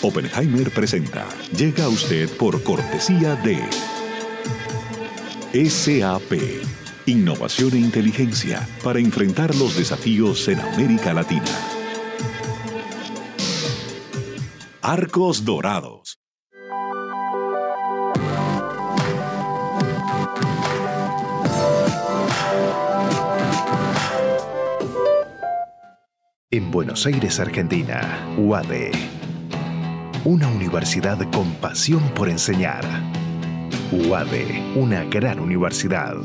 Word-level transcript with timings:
Oppenheimer 0.00 0.70
presenta. 0.70 1.26
Llega 1.56 1.84
a 1.84 1.88
usted 1.88 2.28
por 2.36 2.62
cortesía 2.62 3.34
de 3.36 3.58
SAP. 5.68 6.34
Innovación 7.06 7.72
e 7.72 7.78
inteligencia 7.78 8.68
para 8.84 9.00
enfrentar 9.00 9.54
los 9.56 9.76
desafíos 9.76 10.46
en 10.46 10.60
América 10.60 11.12
Latina. 11.12 11.42
Arcos 14.82 15.44
Dorados. 15.44 16.20
En 26.50 26.70
Buenos 26.70 27.04
Aires, 27.04 27.40
Argentina, 27.40 28.34
UADE. 28.38 29.17
Una 30.28 30.46
universidad 30.46 31.18
con 31.30 31.54
pasión 31.54 32.06
por 32.10 32.28
enseñar. 32.28 32.84
UADE, 33.90 34.74
una 34.76 35.04
gran 35.04 35.40
universidad. 35.40 36.16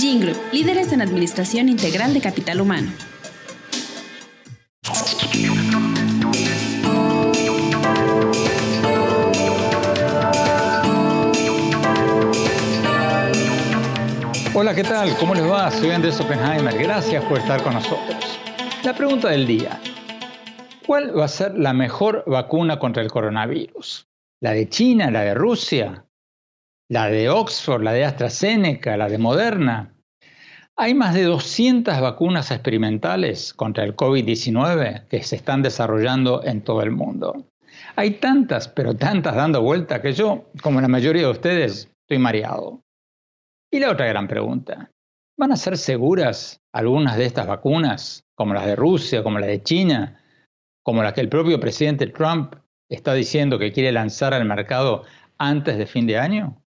Jingle, 0.00 0.34
líderes 0.54 0.90
en 0.94 1.02
administración 1.02 1.68
integral 1.68 2.14
de 2.14 2.22
capital 2.22 2.62
humano. 2.62 2.92
¿Qué 14.74 14.82
tal? 14.82 15.16
¿Cómo 15.18 15.36
les 15.36 15.48
va? 15.48 15.70
Soy 15.70 15.90
Andrés 15.90 16.20
Oppenheimer. 16.20 16.76
Gracias 16.76 17.22
por 17.26 17.38
estar 17.38 17.62
con 17.62 17.74
nosotros. 17.74 18.40
La 18.82 18.92
pregunta 18.92 19.28
del 19.28 19.46
día. 19.46 19.78
¿Cuál 20.84 21.16
va 21.16 21.26
a 21.26 21.28
ser 21.28 21.56
la 21.56 21.72
mejor 21.72 22.24
vacuna 22.26 22.80
contra 22.80 23.00
el 23.00 23.10
coronavirus? 23.10 24.08
¿La 24.40 24.50
de 24.50 24.68
China, 24.68 25.12
la 25.12 25.20
de 25.20 25.34
Rusia? 25.34 26.06
¿La 26.88 27.06
de 27.06 27.30
Oxford, 27.30 27.84
la 27.84 27.92
de 27.92 28.04
AstraZeneca, 28.04 28.96
la 28.96 29.08
de 29.08 29.18
Moderna? 29.18 29.94
Hay 30.76 30.92
más 30.94 31.14
de 31.14 31.22
200 31.22 32.00
vacunas 32.00 32.50
experimentales 32.50 33.54
contra 33.54 33.84
el 33.84 33.94
COVID-19 33.94 35.06
que 35.06 35.22
se 35.22 35.36
están 35.36 35.62
desarrollando 35.62 36.42
en 36.42 36.62
todo 36.62 36.82
el 36.82 36.90
mundo. 36.90 37.46
Hay 37.94 38.12
tantas, 38.12 38.66
pero 38.66 38.96
tantas 38.96 39.36
dando 39.36 39.62
vuelta 39.62 40.02
que 40.02 40.14
yo, 40.14 40.46
como 40.62 40.80
la 40.80 40.88
mayoría 40.88 41.22
de 41.22 41.30
ustedes, 41.30 41.92
estoy 42.02 42.18
mareado. 42.18 42.83
Y 43.74 43.80
la 43.80 43.90
otra 43.90 44.06
gran 44.06 44.28
pregunta, 44.28 44.92
¿van 45.36 45.50
a 45.50 45.56
ser 45.56 45.76
seguras 45.76 46.60
algunas 46.72 47.16
de 47.16 47.24
estas 47.24 47.48
vacunas, 47.48 48.24
como 48.36 48.54
las 48.54 48.66
de 48.66 48.76
Rusia, 48.76 49.24
como 49.24 49.40
las 49.40 49.48
de 49.48 49.64
China, 49.64 50.22
como 50.84 51.02
las 51.02 51.12
que 51.12 51.22
el 51.22 51.28
propio 51.28 51.58
presidente 51.58 52.06
Trump 52.06 52.54
está 52.88 53.14
diciendo 53.14 53.58
que 53.58 53.72
quiere 53.72 53.90
lanzar 53.90 54.32
al 54.32 54.44
mercado 54.44 55.02
antes 55.38 55.76
de 55.76 55.86
fin 55.86 56.06
de 56.06 56.18
año? 56.18 56.62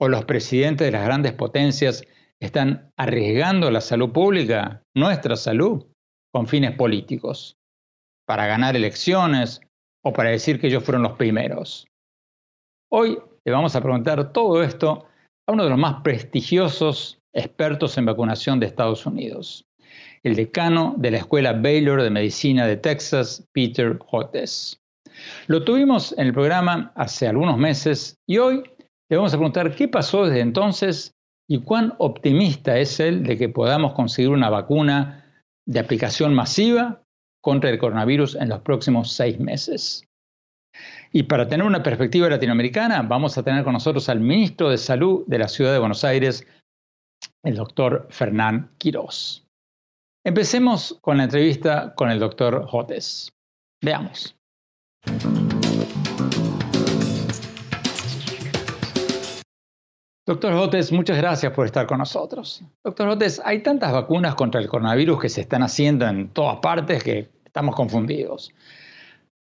¿O 0.00 0.08
los 0.08 0.24
presidentes 0.24 0.88
de 0.88 0.90
las 0.90 1.04
grandes 1.04 1.34
potencias 1.34 2.02
están 2.40 2.92
arriesgando 2.96 3.70
la 3.70 3.80
salud 3.80 4.10
pública, 4.10 4.82
nuestra 4.96 5.36
salud, 5.36 5.86
con 6.32 6.48
fines 6.48 6.72
políticos, 6.72 7.58
para 8.26 8.48
ganar 8.48 8.74
elecciones 8.74 9.60
o 10.04 10.12
para 10.12 10.30
decir 10.30 10.60
que 10.60 10.66
ellos 10.66 10.82
fueron 10.82 11.04
los 11.04 11.12
primeros. 11.12 11.86
Hoy 12.90 13.20
le 13.44 13.52
vamos 13.52 13.76
a 13.76 13.80
preguntar 13.80 14.32
todo 14.32 14.64
esto 14.64 15.07
a 15.48 15.52
uno 15.52 15.64
de 15.64 15.70
los 15.70 15.78
más 15.78 16.02
prestigiosos 16.02 17.18
expertos 17.32 17.96
en 17.96 18.04
vacunación 18.04 18.60
de 18.60 18.66
Estados 18.66 19.06
Unidos, 19.06 19.64
el 20.22 20.36
decano 20.36 20.94
de 20.98 21.10
la 21.10 21.18
Escuela 21.18 21.54
Baylor 21.54 22.02
de 22.02 22.10
Medicina 22.10 22.66
de 22.66 22.76
Texas, 22.76 23.48
Peter 23.52 23.98
Hotes. 24.10 24.78
Lo 25.46 25.64
tuvimos 25.64 26.14
en 26.18 26.26
el 26.26 26.34
programa 26.34 26.92
hace 26.94 27.26
algunos 27.26 27.56
meses 27.56 28.18
y 28.26 28.36
hoy 28.36 28.62
le 29.08 29.16
vamos 29.16 29.32
a 29.32 29.38
preguntar 29.38 29.74
qué 29.74 29.88
pasó 29.88 30.26
desde 30.26 30.40
entonces 30.40 31.14
y 31.48 31.60
cuán 31.60 31.94
optimista 31.96 32.78
es 32.78 33.00
él 33.00 33.22
de 33.22 33.38
que 33.38 33.48
podamos 33.48 33.94
conseguir 33.94 34.30
una 34.30 34.50
vacuna 34.50 35.24
de 35.66 35.80
aplicación 35.80 36.34
masiva 36.34 37.02
contra 37.40 37.70
el 37.70 37.78
coronavirus 37.78 38.34
en 38.34 38.50
los 38.50 38.60
próximos 38.60 39.12
seis 39.12 39.40
meses. 39.40 40.07
Y 41.12 41.22
para 41.22 41.48
tener 41.48 41.66
una 41.66 41.82
perspectiva 41.82 42.28
latinoamericana, 42.28 43.02
vamos 43.02 43.38
a 43.38 43.42
tener 43.42 43.64
con 43.64 43.72
nosotros 43.72 44.08
al 44.08 44.20
ministro 44.20 44.68
de 44.68 44.76
Salud 44.76 45.24
de 45.26 45.38
la 45.38 45.48
Ciudad 45.48 45.72
de 45.72 45.78
Buenos 45.78 46.04
Aires, 46.04 46.46
el 47.42 47.56
doctor 47.56 48.06
Fernán 48.10 48.70
Quirós. 48.78 49.46
Empecemos 50.24 50.98
con 51.00 51.16
la 51.16 51.24
entrevista 51.24 51.94
con 51.94 52.10
el 52.10 52.18
doctor 52.18 52.66
Jotes. 52.66 53.32
Veamos. 53.82 54.36
Doctor 60.26 60.52
Jotes, 60.52 60.92
muchas 60.92 61.16
gracias 61.16 61.54
por 61.54 61.64
estar 61.64 61.86
con 61.86 61.98
nosotros. 61.98 62.62
Doctor 62.84 63.08
Jotes, 63.08 63.40
hay 63.46 63.62
tantas 63.62 63.92
vacunas 63.92 64.34
contra 64.34 64.60
el 64.60 64.68
coronavirus 64.68 65.20
que 65.20 65.28
se 65.30 65.40
están 65.40 65.62
haciendo 65.62 66.06
en 66.06 66.28
todas 66.28 66.58
partes 66.58 67.02
que 67.02 67.30
estamos 67.46 67.74
confundidos. 67.74 68.52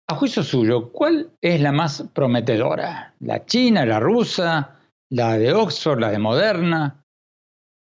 A 0.06 0.16
juicio 0.16 0.42
suyo, 0.42 0.90
¿cuál 0.92 1.30
es 1.40 1.60
la 1.60 1.72
más 1.72 2.04
prometedora? 2.12 3.14
¿La 3.20 3.44
china, 3.46 3.86
la 3.86 4.00
rusa, 4.00 4.78
la 5.10 5.38
de 5.38 5.52
Oxford, 5.52 6.00
la 6.00 6.10
de 6.10 6.18
Moderna? 6.18 7.04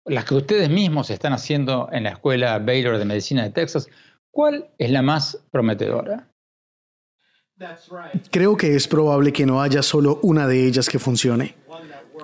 Las 0.05 0.23
que 0.25 0.35
ustedes 0.35 0.69
mismos 0.69 1.09
están 1.09 1.33
haciendo 1.33 1.89
en 1.91 2.03
la 2.03 2.11
Escuela 2.11 2.59
Baylor 2.59 2.97
de 2.97 3.05
Medicina 3.05 3.43
de 3.43 3.49
Texas, 3.49 3.89
¿cuál 4.31 4.69
es 4.77 4.89
la 4.89 5.01
más 5.01 5.43
prometedora? 5.51 6.29
Creo 8.31 8.55
que 8.55 8.75
es 8.75 8.87
probable 8.87 9.33
que 9.33 9.45
no 9.45 9.61
haya 9.61 9.81
solo 9.81 10.19
una 10.21 10.47
de 10.47 10.65
ellas 10.65 10.87
que 10.87 10.99
funcione 10.99 11.55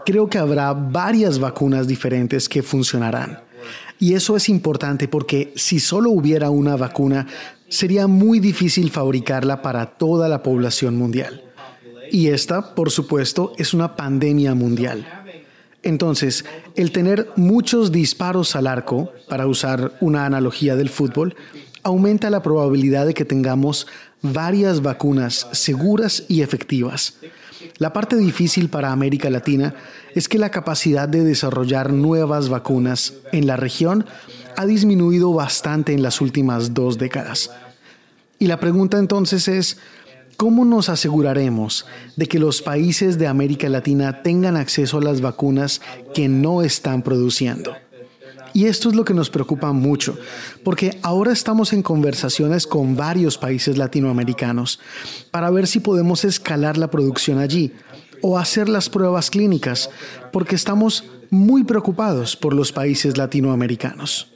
creo 0.06 0.28
que 0.28 0.38
habrá 0.38 0.74
varias 0.74 1.40
vacunas 1.40 1.88
diferentes 1.88 2.50
que 2.50 2.64
funcionarán. 2.64 3.42
Y 4.00 4.16
eso 4.16 4.36
es 4.36 4.50
importante 4.50 5.08
porque 5.08 5.54
si 5.56 5.80
solo 5.80 6.10
hubiera 6.12 6.50
una 6.50 6.76
vacuna, 6.76 7.28
sería 7.74 8.06
muy 8.06 8.40
difícil 8.40 8.92
fabricarla 8.92 9.64
para 9.64 9.98
toda 9.98 10.30
la 10.30 10.44
población 10.44 10.96
mundial. 10.96 11.44
Y 12.12 12.28
esta, 12.28 12.76
por 12.76 12.92
supuesto, 12.92 13.54
es 13.58 13.74
una 13.74 13.96
pandemia 13.96 14.54
mundial. 14.54 15.08
Entonces, 15.82 16.46
el 16.76 16.92
tener 16.92 17.30
muchos 17.36 17.92
disparos 17.92 18.56
al 18.56 18.68
arco, 18.68 19.12
para 19.28 19.48
usar 19.48 19.94
una 20.02 20.28
analogía 20.28 20.76
del 20.76 20.90
fútbol, 20.90 21.36
aumenta 21.82 22.30
la 22.30 22.44
probabilidad 22.44 23.08
de 23.08 23.16
que 23.16 23.26
tengamos 23.26 23.88
varias 24.22 24.84
vacunas 24.84 25.48
seguras 25.52 26.26
y 26.28 26.44
efectivas. 26.44 27.18
La 27.80 27.92
parte 27.92 28.16
difícil 28.18 28.70
para 28.70 28.92
América 28.92 29.32
Latina 29.32 29.74
es 30.14 30.30
que 30.30 30.38
la 30.38 30.52
capacidad 30.52 31.10
de 31.10 31.24
desarrollar 31.24 31.92
nuevas 31.92 32.50
vacunas 32.50 33.16
en 33.32 33.48
la 33.48 33.58
región 33.58 34.06
ha 34.56 34.68
disminuido 34.68 35.34
bastante 35.34 35.94
en 35.94 36.04
las 36.04 36.22
últimas 36.22 36.76
dos 36.76 37.00
décadas. 37.00 37.50
Y 38.44 38.48
la 38.48 38.60
pregunta 38.60 39.00
entonces 39.00 39.48
es, 39.48 39.78
¿cómo 40.36 40.66
nos 40.66 40.90
aseguraremos 40.90 41.86
de 42.18 42.26
que 42.26 42.40
los 42.40 42.62
países 42.62 43.18
de 43.18 43.28
América 43.28 43.70
Latina 43.70 44.22
tengan 44.22 44.58
acceso 44.58 44.98
a 44.98 45.02
las 45.02 45.22
vacunas 45.22 45.80
que 46.14 46.28
no 46.28 46.62
están 46.62 47.04
produciendo? 47.04 47.74
Y 48.52 48.66
esto 48.66 48.90
es 48.90 48.96
lo 48.96 49.06
que 49.06 49.14
nos 49.14 49.30
preocupa 49.30 49.72
mucho, 49.72 50.18
porque 50.62 51.00
ahora 51.04 51.32
estamos 51.32 51.72
en 51.72 51.84
conversaciones 51.84 52.68
con 52.68 52.98
varios 52.98 53.38
países 53.38 53.78
latinoamericanos 53.78 54.82
para 55.32 55.50
ver 55.50 55.66
si 55.66 55.80
podemos 55.80 56.26
escalar 56.26 56.78
la 56.78 56.92
producción 56.92 57.40
allí 57.40 57.72
o 58.22 58.38
hacer 58.38 58.68
las 58.68 58.90
pruebas 58.90 59.30
clínicas, 59.30 59.90
porque 60.34 60.56
estamos 60.56 61.06
muy 61.30 61.64
preocupados 61.64 62.36
por 62.36 62.54
los 62.54 62.74
países 62.74 63.18
latinoamericanos. 63.18 64.33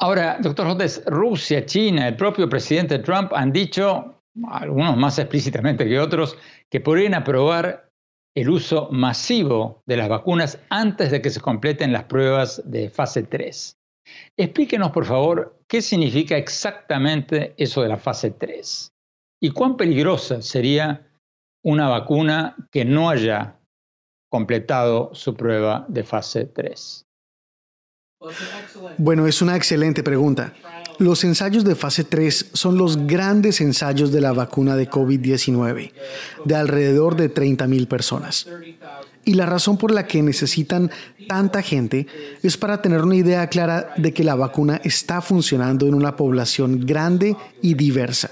Ahora, 0.00 0.38
doctor 0.40 0.66
Jotes, 0.66 1.02
Rusia, 1.06 1.66
China, 1.66 2.08
el 2.08 2.16
propio 2.16 2.48
presidente 2.48 2.98
Trump 2.98 3.32
han 3.34 3.52
dicho, 3.52 4.22
algunos 4.48 4.96
más 4.96 5.18
explícitamente 5.18 5.86
que 5.86 6.00
otros, 6.00 6.36
que 6.70 6.80
podrían 6.80 7.14
aprobar 7.14 7.90
el 8.34 8.48
uso 8.48 8.88
masivo 8.90 9.82
de 9.86 9.96
las 9.96 10.08
vacunas 10.08 10.58
antes 10.70 11.10
de 11.10 11.20
que 11.20 11.30
se 11.30 11.40
completen 11.40 11.92
las 11.92 12.04
pruebas 12.04 12.62
de 12.64 12.88
fase 12.88 13.24
3. 13.24 13.76
Explíquenos, 14.36 14.90
por 14.90 15.04
favor, 15.04 15.60
qué 15.68 15.82
significa 15.82 16.36
exactamente 16.36 17.54
eso 17.56 17.82
de 17.82 17.88
la 17.88 17.98
fase 17.98 18.30
3 18.30 18.92
y 19.42 19.50
cuán 19.50 19.76
peligrosa 19.76 20.40
sería 20.40 21.08
una 21.64 21.88
vacuna 21.88 22.56
que 22.70 22.84
no 22.84 23.10
haya 23.10 23.58
completado 24.30 25.14
su 25.14 25.34
prueba 25.34 25.84
de 25.88 26.04
fase 26.04 26.46
3. 26.46 27.06
Bueno, 28.98 29.26
es 29.26 29.42
una 29.42 29.56
excelente 29.56 30.02
pregunta. 30.02 30.52
Los 30.98 31.24
ensayos 31.24 31.64
de 31.64 31.74
fase 31.74 32.04
3 32.04 32.50
son 32.52 32.76
los 32.76 33.06
grandes 33.06 33.60
ensayos 33.60 34.12
de 34.12 34.20
la 34.20 34.32
vacuna 34.32 34.76
de 34.76 34.88
COVID-19, 34.88 35.92
de 36.44 36.54
alrededor 36.54 37.16
de 37.16 37.32
30.000 37.32 37.88
personas. 37.88 38.46
Y 39.24 39.34
la 39.34 39.46
razón 39.46 39.78
por 39.78 39.92
la 39.92 40.06
que 40.06 40.22
necesitan 40.22 40.90
tanta 41.28 41.62
gente 41.62 42.06
es 42.42 42.56
para 42.56 42.82
tener 42.82 43.02
una 43.02 43.16
idea 43.16 43.46
clara 43.48 43.94
de 43.96 44.12
que 44.12 44.24
la 44.24 44.34
vacuna 44.34 44.80
está 44.84 45.20
funcionando 45.20 45.86
en 45.86 45.94
una 45.94 46.16
población 46.16 46.84
grande 46.84 47.36
y 47.62 47.74
diversa. 47.74 48.30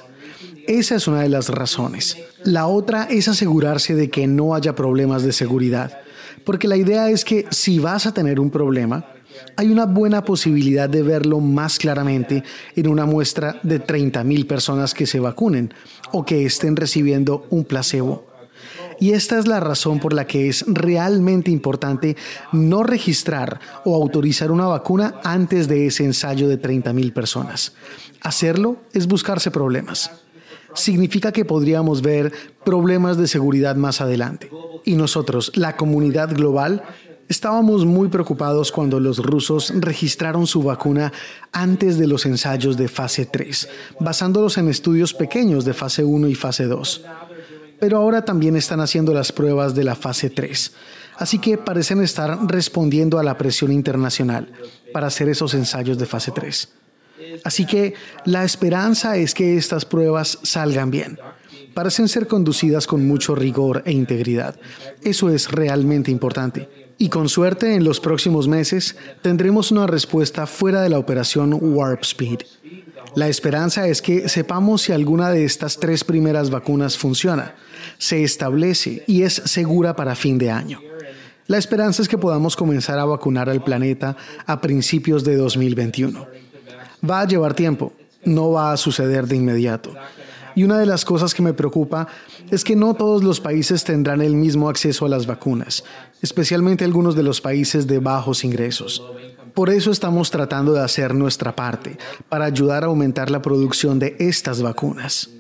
Esa 0.67 0.97
es 0.97 1.09
una 1.09 1.23
de 1.23 1.29
las 1.29 1.49
razones. 1.49 2.17
La 2.45 2.67
otra 2.67 3.05
es 3.05 3.29
asegurarse 3.29 3.95
de 3.95 4.11
que 4.11 4.27
no 4.27 4.55
haya 4.55 4.75
problemas 4.75 5.23
de 5.23 5.33
seguridad, 5.33 5.99
porque 6.45 6.69
la 6.69 6.77
idea 6.77 7.09
es 7.11 7.25
que 7.25 7.47
si 7.51 7.79
vas 7.79 8.07
a 8.07 8.15
tener 8.15 8.39
un 8.39 8.51
problema, 8.51 9.05
hay 9.57 9.69
una 9.69 9.87
buena 9.87 10.25
posibilidad 10.25 10.89
de 10.89 11.03
verlo 11.03 11.41
más 11.41 11.79
claramente 11.79 12.43
en 12.77 12.89
una 12.89 13.07
muestra 13.07 13.59
de 13.63 13.85
30.000 13.85 14.47
personas 14.47 14.95
que 14.95 15.07
se 15.07 15.21
vacunen 15.21 15.73
o 16.13 16.25
que 16.25 16.45
estén 16.45 16.77
recibiendo 16.77 17.47
un 17.51 17.65
placebo. 17.65 18.31
Y 19.01 19.13
esta 19.13 19.39
es 19.39 19.47
la 19.47 19.61
razón 19.61 19.99
por 19.99 20.13
la 20.13 20.27
que 20.27 20.49
es 20.49 20.65
realmente 20.69 21.51
importante 21.51 22.17
no 22.53 22.83
registrar 22.83 23.59
o 23.85 23.95
autorizar 23.95 24.51
una 24.51 24.67
vacuna 24.67 25.15
antes 25.25 25.69
de 25.69 25.87
ese 25.87 26.05
ensayo 26.05 26.49
de 26.49 26.61
30.000 26.61 27.13
personas. 27.15 27.73
Hacerlo 28.21 28.77
es 28.93 29.07
buscarse 29.07 29.51
problemas. 29.51 30.11
Significa 30.75 31.33
que 31.33 31.47
podríamos 31.47 32.03
ver 32.03 32.33
problemas 32.65 33.17
de 33.17 33.27
seguridad 33.27 33.75
más 33.75 34.03
adelante. 34.03 34.51
Y 34.85 34.95
nosotros, 34.95 35.51
la 35.55 35.77
comunidad 35.77 36.35
global, 36.35 36.85
Estábamos 37.31 37.87
muy 37.87 38.09
preocupados 38.09 38.73
cuando 38.73 38.99
los 38.99 39.19
rusos 39.19 39.73
registraron 39.77 40.49
su 40.49 40.65
vacuna 40.65 41.13
antes 41.53 41.97
de 41.97 42.09
los 42.09 42.27
ensayos 42.27 42.77
de 42.77 42.89
fase 42.89 43.25
3, 43.25 43.69
basándolos 44.01 44.59
en 44.59 44.69
estudios 44.69 45.15
pequeños 45.15 45.65
de 45.65 45.73
fase 45.73 46.03
1 46.03 46.27
y 46.27 46.35
fase 46.35 46.65
2. 46.65 47.05
Pero 47.79 47.99
ahora 47.99 48.25
también 48.25 48.57
están 48.57 48.81
haciendo 48.81 49.15
las 49.15 49.31
pruebas 49.31 49.77
de 49.77 49.85
la 49.85 49.95
fase 49.95 50.29
3, 50.29 50.73
así 51.19 51.39
que 51.39 51.57
parecen 51.57 52.03
estar 52.03 52.37
respondiendo 52.49 53.17
a 53.17 53.23
la 53.23 53.39
presión 53.39 53.71
internacional 53.71 54.51
para 54.93 55.07
hacer 55.07 55.29
esos 55.29 55.55
ensayos 55.55 55.99
de 55.99 56.07
fase 56.07 56.33
3. 56.33 56.69
Así 57.45 57.65
que 57.65 57.95
la 58.25 58.43
esperanza 58.43 59.17
es 59.17 59.35
que 59.35 59.57
estas 59.57 59.85
pruebas 59.85 60.41
salgan 60.43 60.91
bien. 60.91 61.17
Parecen 61.75 62.09
ser 62.09 62.27
conducidas 62.27 62.87
con 62.87 63.07
mucho 63.07 63.35
rigor 63.35 63.83
e 63.87 63.93
integridad. 63.93 64.57
Eso 65.03 65.31
es 65.31 65.51
realmente 65.51 66.11
importante. 66.11 66.69
Y 66.99 67.09
con 67.09 67.29
suerte, 67.29 67.75
en 67.75 67.85
los 67.85 68.01
próximos 68.01 68.47
meses 68.49 68.97
tendremos 69.23 69.71
una 69.71 69.87
respuesta 69.87 70.47
fuera 70.47 70.83
de 70.83 70.91
la 70.91 70.99
operación 70.99 71.57
Warp 71.59 72.03
Speed. 72.03 72.41
La 73.15 73.29
esperanza 73.29 73.89
es 73.89 74.03
que 74.03 74.29
sepamos 74.29 74.83
si 74.83 74.93
alguna 74.93 75.31
de 75.31 75.45
estas 75.45 75.79
tres 75.79 76.05
primeras 76.05 76.51
vacunas 76.51 76.99
funciona, 76.99 77.55
se 77.99 78.23
establece 78.23 79.03
y 79.07 79.23
es 79.23 79.35
segura 79.47 79.97
para 79.97 80.15
fin 80.15 80.39
de 80.39 80.51
año. 80.51 80.81
La 81.47 81.59
esperanza 81.59 82.03
es 82.03 82.09
que 82.09 82.19
podamos 82.19 82.55
comenzar 82.55 82.99
a 82.99 83.05
vacunar 83.05 83.51
al 83.51 83.65
planeta 83.65 84.17
a 84.47 84.61
principios 84.61 85.25
de 85.25 85.37
2021. 85.37 86.27
Va 87.09 87.23
a 87.23 87.27
llevar 87.27 87.55
tiempo, 87.55 87.93
no 88.25 88.53
va 88.53 88.73
a 88.73 88.77
suceder 88.77 89.27
de 89.27 89.37
inmediato. 89.37 89.93
Y 90.55 90.65
una 90.65 90.79
de 90.79 90.87
las 90.87 91.05
cosas 91.05 91.35
que 91.35 91.43
me 91.43 91.55
preocupa 91.55 92.09
es 92.51 92.65
que 92.65 92.77
no 92.77 92.95
todos 92.95 93.23
los 93.23 93.41
países 93.41 93.85
tendrán 93.85 94.21
el 94.21 94.35
mismo 94.35 94.69
acceso 94.69 95.07
a 95.07 95.09
las 95.09 95.27
vacunas, 95.27 95.85
especialmente 96.23 96.85
algunos 96.85 97.15
de 97.15 97.23
los 97.23 97.41
países 97.41 97.87
de 97.87 97.99
bajos 97.99 98.45
ingresos. 98.45 99.03
Por 99.55 99.71
eso 99.71 99.91
estamos 99.91 100.31
tratando 100.31 100.73
de 100.73 100.81
hacer 100.81 101.15
nuestra 101.15 101.55
parte 101.55 101.99
para 102.29 102.45
ayudar 102.45 102.85
a 102.85 102.87
aumentar 102.87 103.31
la 103.31 103.43
producción 103.43 103.99
de 103.99 104.17
estas 104.19 104.63
vacunas. 104.63 105.31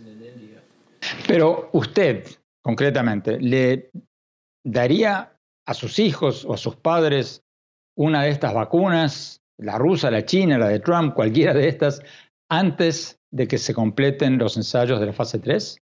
Pero 1.26 1.70
usted, 1.72 2.26
concretamente, 2.62 3.38
¿le 3.40 3.90
daría 4.64 5.32
a 5.66 5.74
sus 5.74 5.98
hijos 5.98 6.44
o 6.44 6.54
a 6.54 6.58
sus 6.58 6.76
padres 6.76 7.42
una 7.96 8.22
de 8.22 8.30
estas 8.30 8.54
vacunas, 8.54 9.42
la 9.58 9.78
rusa, 9.78 10.10
la 10.10 10.24
china, 10.24 10.58
la 10.58 10.68
de 10.68 10.80
Trump, 10.80 11.14
cualquiera 11.14 11.54
de 11.54 11.68
estas, 11.68 12.02
antes 12.50 13.18
de 13.30 13.48
que 13.48 13.56
se 13.56 13.72
completen 13.72 14.36
los 14.36 14.56
ensayos 14.58 15.00
de 15.00 15.06
la 15.06 15.12
fase 15.14 15.38
3? 15.38 15.78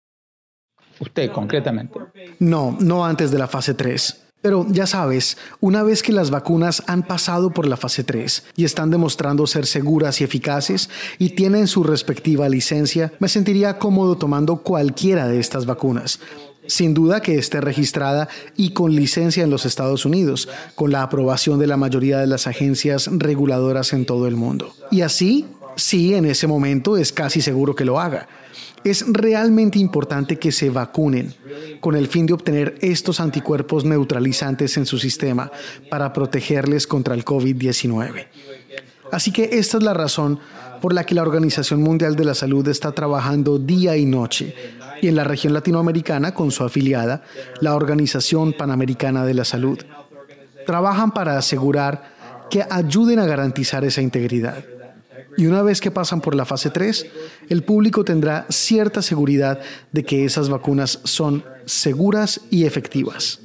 Usted, 1.00 1.30
concretamente. 1.30 1.98
No, 2.40 2.76
no 2.80 3.06
antes 3.06 3.30
de 3.30 3.38
la 3.38 3.46
fase 3.46 3.74
3. 3.74 4.24
Pero 4.42 4.66
ya 4.68 4.86
sabes, 4.86 5.38
una 5.60 5.82
vez 5.82 6.02
que 6.02 6.12
las 6.12 6.30
vacunas 6.30 6.82
han 6.86 7.02
pasado 7.02 7.50
por 7.50 7.66
la 7.66 7.76
fase 7.76 8.04
3 8.04 8.44
y 8.56 8.64
están 8.64 8.90
demostrando 8.90 9.46
ser 9.46 9.66
seguras 9.66 10.20
y 10.20 10.24
eficaces 10.24 10.90
y 11.18 11.30
tienen 11.30 11.66
su 11.66 11.82
respectiva 11.82 12.48
licencia, 12.48 13.12
me 13.18 13.28
sentiría 13.28 13.78
cómodo 13.78 14.16
tomando 14.16 14.58
cualquiera 14.58 15.26
de 15.26 15.40
estas 15.40 15.66
vacunas. 15.66 16.20
Sin 16.66 16.94
duda 16.94 17.22
que 17.22 17.36
esté 17.36 17.60
registrada 17.60 18.28
y 18.56 18.70
con 18.70 18.94
licencia 18.94 19.44
en 19.44 19.50
los 19.50 19.66
Estados 19.66 20.04
Unidos, 20.04 20.48
con 20.74 20.90
la 20.92 21.02
aprobación 21.02 21.58
de 21.58 21.68
la 21.68 21.76
mayoría 21.76 22.18
de 22.18 22.26
las 22.26 22.46
agencias 22.46 23.08
reguladoras 23.10 23.92
en 23.92 24.04
todo 24.04 24.26
el 24.26 24.36
mundo. 24.36 24.72
Y 24.90 25.00
así, 25.02 25.46
sí, 25.76 26.14
en 26.14 26.26
ese 26.26 26.46
momento 26.46 26.96
es 26.96 27.12
casi 27.12 27.40
seguro 27.40 27.74
que 27.74 27.84
lo 27.84 28.00
haga. 28.00 28.28
Es 28.84 29.04
realmente 29.08 29.78
importante 29.78 30.38
que 30.38 30.52
se 30.52 30.70
vacunen 30.70 31.34
con 31.80 31.96
el 31.96 32.08
fin 32.08 32.26
de 32.26 32.34
obtener 32.34 32.76
estos 32.80 33.20
anticuerpos 33.20 33.84
neutralizantes 33.84 34.76
en 34.76 34.86
su 34.86 34.98
sistema 34.98 35.50
para 35.90 36.12
protegerles 36.12 36.86
contra 36.86 37.14
el 37.14 37.24
COVID-19. 37.24 38.26
Así 39.12 39.32
que 39.32 39.50
esta 39.52 39.78
es 39.78 39.82
la 39.82 39.94
razón 39.94 40.40
por 40.80 40.92
la 40.92 41.04
que 41.04 41.14
la 41.14 41.22
Organización 41.22 41.82
Mundial 41.82 42.16
de 42.16 42.24
la 42.24 42.34
Salud 42.34 42.66
está 42.68 42.92
trabajando 42.92 43.58
día 43.58 43.96
y 43.96 44.04
noche 44.04 44.54
y 45.00 45.08
en 45.08 45.16
la 45.16 45.24
región 45.24 45.52
latinoamericana 45.52 46.32
con 46.34 46.50
su 46.50 46.64
afiliada, 46.64 47.22
la 47.60 47.74
Organización 47.74 48.52
Panamericana 48.52 49.24
de 49.24 49.34
la 49.34 49.44
Salud. 49.44 49.78
Trabajan 50.64 51.12
para 51.12 51.38
asegurar 51.38 52.14
que 52.50 52.64
ayuden 52.68 53.18
a 53.18 53.26
garantizar 53.26 53.84
esa 53.84 54.02
integridad. 54.02 54.64
Y 55.36 55.46
una 55.46 55.62
vez 55.62 55.80
que 55.80 55.90
pasan 55.90 56.20
por 56.20 56.34
la 56.34 56.46
fase 56.46 56.70
3, 56.70 57.06
el 57.50 57.62
público 57.62 58.04
tendrá 58.04 58.46
cierta 58.48 59.02
seguridad 59.02 59.60
de 59.92 60.04
que 60.04 60.24
esas 60.24 60.48
vacunas 60.48 61.00
son 61.04 61.44
seguras 61.66 62.40
y 62.50 62.64
efectivas. 62.64 63.40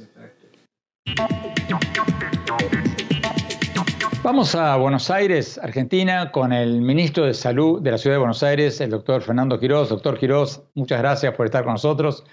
Vamos 4.22 4.54
a 4.54 4.76
Buenos 4.76 5.10
Aires, 5.10 5.58
Argentina, 5.62 6.30
con 6.30 6.52
el 6.52 6.80
ministro 6.80 7.26
de 7.26 7.34
Salud 7.34 7.82
de 7.82 7.90
la 7.90 7.98
Ciudad 7.98 8.14
de 8.14 8.20
Buenos 8.20 8.42
Aires, 8.42 8.80
el 8.80 8.90
doctor 8.90 9.20
Fernando 9.20 9.58
Quirós. 9.58 9.88
Doctor 9.88 10.16
Quirós, 10.16 10.62
muchas 10.74 11.00
gracias 11.00 11.34
por 11.34 11.46
estar 11.46 11.64
con 11.64 11.72
nosotros. 11.72 12.24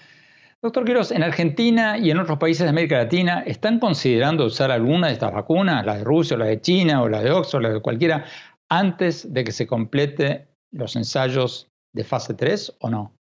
Doctor 0.61 0.85
Quirós, 0.85 1.11
en 1.11 1.23
Argentina 1.23 1.97
y 1.97 2.11
en 2.11 2.19
otros 2.19 2.37
países 2.37 2.63
de 2.63 2.69
América 2.69 2.97
Latina, 2.97 3.43
¿están 3.45 3.79
considerando 3.79 4.45
usar 4.45 4.71
alguna 4.71 5.07
de 5.07 5.13
estas 5.13 5.33
vacunas, 5.33 5.85
la 5.85 5.97
de 5.97 6.03
Rusia, 6.03 6.37
la 6.37 6.45
de 6.45 6.61
China, 6.61 7.01
o 7.01 7.09
la 7.09 7.21
de 7.21 7.31
Oxford, 7.31 7.63
la 7.63 7.69
de 7.69 7.79
cualquiera, 7.79 8.25
antes 8.69 9.33
de 9.33 9.43
que 9.43 9.51
se 9.51 9.67
complete 9.67 10.47
los 10.71 10.95
ensayos 10.95 11.67
de 11.93 12.03
fase 12.03 12.33
3 12.33 12.75
o 12.79 12.89
no? 12.89 13.13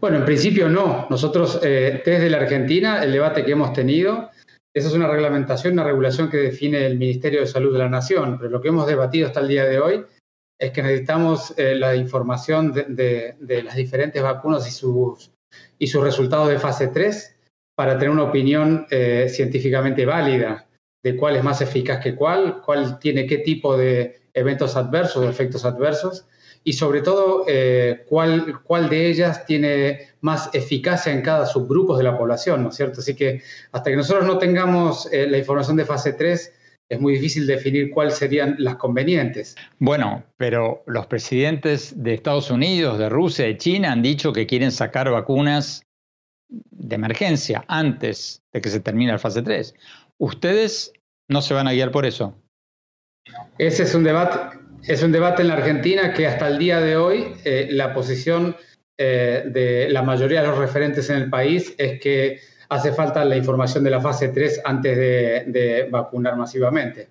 Bueno, 0.00 0.18
en 0.18 0.24
principio 0.24 0.68
no. 0.68 1.06
Nosotros, 1.10 1.60
eh, 1.62 2.02
desde 2.04 2.30
la 2.30 2.38
Argentina, 2.38 3.02
el 3.02 3.12
debate 3.12 3.44
que 3.44 3.52
hemos 3.52 3.72
tenido, 3.72 4.30
esa 4.74 4.88
es 4.88 4.94
una 4.94 5.08
reglamentación, 5.08 5.74
una 5.74 5.84
regulación 5.84 6.30
que 6.30 6.38
define 6.38 6.86
el 6.86 6.98
Ministerio 6.98 7.40
de 7.40 7.46
Salud 7.46 7.72
de 7.72 7.78
la 7.78 7.88
Nación, 7.88 8.38
pero 8.38 8.50
lo 8.50 8.60
que 8.60 8.68
hemos 8.68 8.86
debatido 8.86 9.26
hasta 9.26 9.40
el 9.40 9.48
día 9.48 9.64
de 9.64 9.78
hoy 9.78 10.04
es 10.58 10.72
que 10.72 10.82
necesitamos 10.82 11.54
eh, 11.56 11.74
la 11.74 11.96
información 11.96 12.72
de, 12.72 13.62
las 13.64 13.74
diferentes 13.74 14.22
vacunas 14.22 14.66
y 14.68 14.70
sus, 14.70 15.30
y 15.78 15.86
sus 15.86 16.02
resultados 16.02 16.48
de 16.48 16.58
fase 16.58 16.88
3 16.88 17.36
para 17.74 17.94
tener 17.94 18.10
una 18.10 18.24
opinión 18.24 18.86
eh, 18.90 19.28
científicamente 19.30 20.04
válida 20.04 20.66
de 21.02 21.16
cuál 21.16 21.36
es 21.36 21.44
más 21.44 21.60
eficaz 21.60 22.02
que 22.02 22.14
cuál, 22.14 22.60
cuál 22.62 22.98
tiene 22.98 23.26
qué 23.26 23.38
tipo 23.38 23.76
de 23.76 24.20
eventos 24.34 24.76
adversos 24.76 25.28
efectos 25.28 25.64
adversos 25.64 26.26
y 26.62 26.74
sobre 26.74 27.00
todo 27.00 27.44
eh, 27.48 28.04
cuál, 28.08 28.60
cuál 28.62 28.88
de 28.90 29.08
ellas 29.08 29.46
tiene 29.46 30.08
más 30.20 30.50
eficacia 30.52 31.12
en 31.12 31.22
cada 31.22 31.46
subgrupo 31.46 31.96
de 31.96 32.04
la 32.04 32.18
población, 32.18 32.62
¿no 32.62 32.68
es 32.68 32.76
cierto? 32.76 33.00
Así 33.00 33.14
que 33.14 33.42
hasta 33.72 33.90
que 33.90 33.96
nosotros 33.96 34.26
no 34.26 34.38
tengamos 34.38 35.10
eh, 35.12 35.26
la 35.26 35.38
información 35.38 35.76
de 35.76 35.86
fase 35.86 36.12
3, 36.12 36.52
es 36.90 37.00
muy 37.00 37.14
difícil 37.14 37.46
definir 37.46 37.90
cuáles 37.90 38.14
serían 38.14 38.56
las 38.58 38.76
convenientes. 38.76 39.56
Bueno, 39.78 40.24
pero 40.36 40.82
los 40.86 41.06
presidentes 41.06 41.94
de 42.02 42.14
Estados 42.14 42.50
Unidos, 42.50 42.98
de 42.98 43.08
Rusia, 43.08 43.46
de 43.46 43.56
China 43.56 43.92
han 43.92 44.02
dicho 44.02 44.32
que 44.32 44.46
quieren 44.46 44.72
sacar 44.72 45.08
vacunas 45.08 45.84
de 46.48 46.96
emergencia 46.96 47.64
antes 47.68 48.42
de 48.52 48.60
que 48.60 48.70
se 48.70 48.80
termine 48.80 49.12
la 49.12 49.18
fase 49.18 49.40
3. 49.40 49.72
¿Ustedes 50.20 50.92
no 51.30 51.40
se 51.40 51.54
van 51.54 51.66
a 51.66 51.72
guiar 51.72 51.90
por 51.92 52.04
eso? 52.04 52.36
Ese 53.56 53.84
es 53.84 53.94
un 53.94 54.04
debate, 54.04 54.58
es 54.86 55.02
un 55.02 55.12
debate 55.12 55.40
en 55.40 55.48
la 55.48 55.54
Argentina 55.54 56.12
que 56.12 56.26
hasta 56.26 56.48
el 56.48 56.58
día 56.58 56.78
de 56.80 56.98
hoy 56.98 57.32
eh, 57.44 57.68
la 57.70 57.94
posición 57.94 58.54
eh, 58.98 59.44
de 59.46 59.88
la 59.88 60.02
mayoría 60.02 60.42
de 60.42 60.48
los 60.48 60.58
referentes 60.58 61.08
en 61.08 61.16
el 61.16 61.30
país 61.30 61.74
es 61.78 61.98
que 62.00 62.38
hace 62.68 62.92
falta 62.92 63.24
la 63.24 63.36
información 63.36 63.82
de 63.82 63.90
la 63.90 64.00
fase 64.02 64.28
3 64.28 64.60
antes 64.66 64.94
de, 64.94 65.88
vacunar 65.90 66.36
masivamente. 66.36 67.08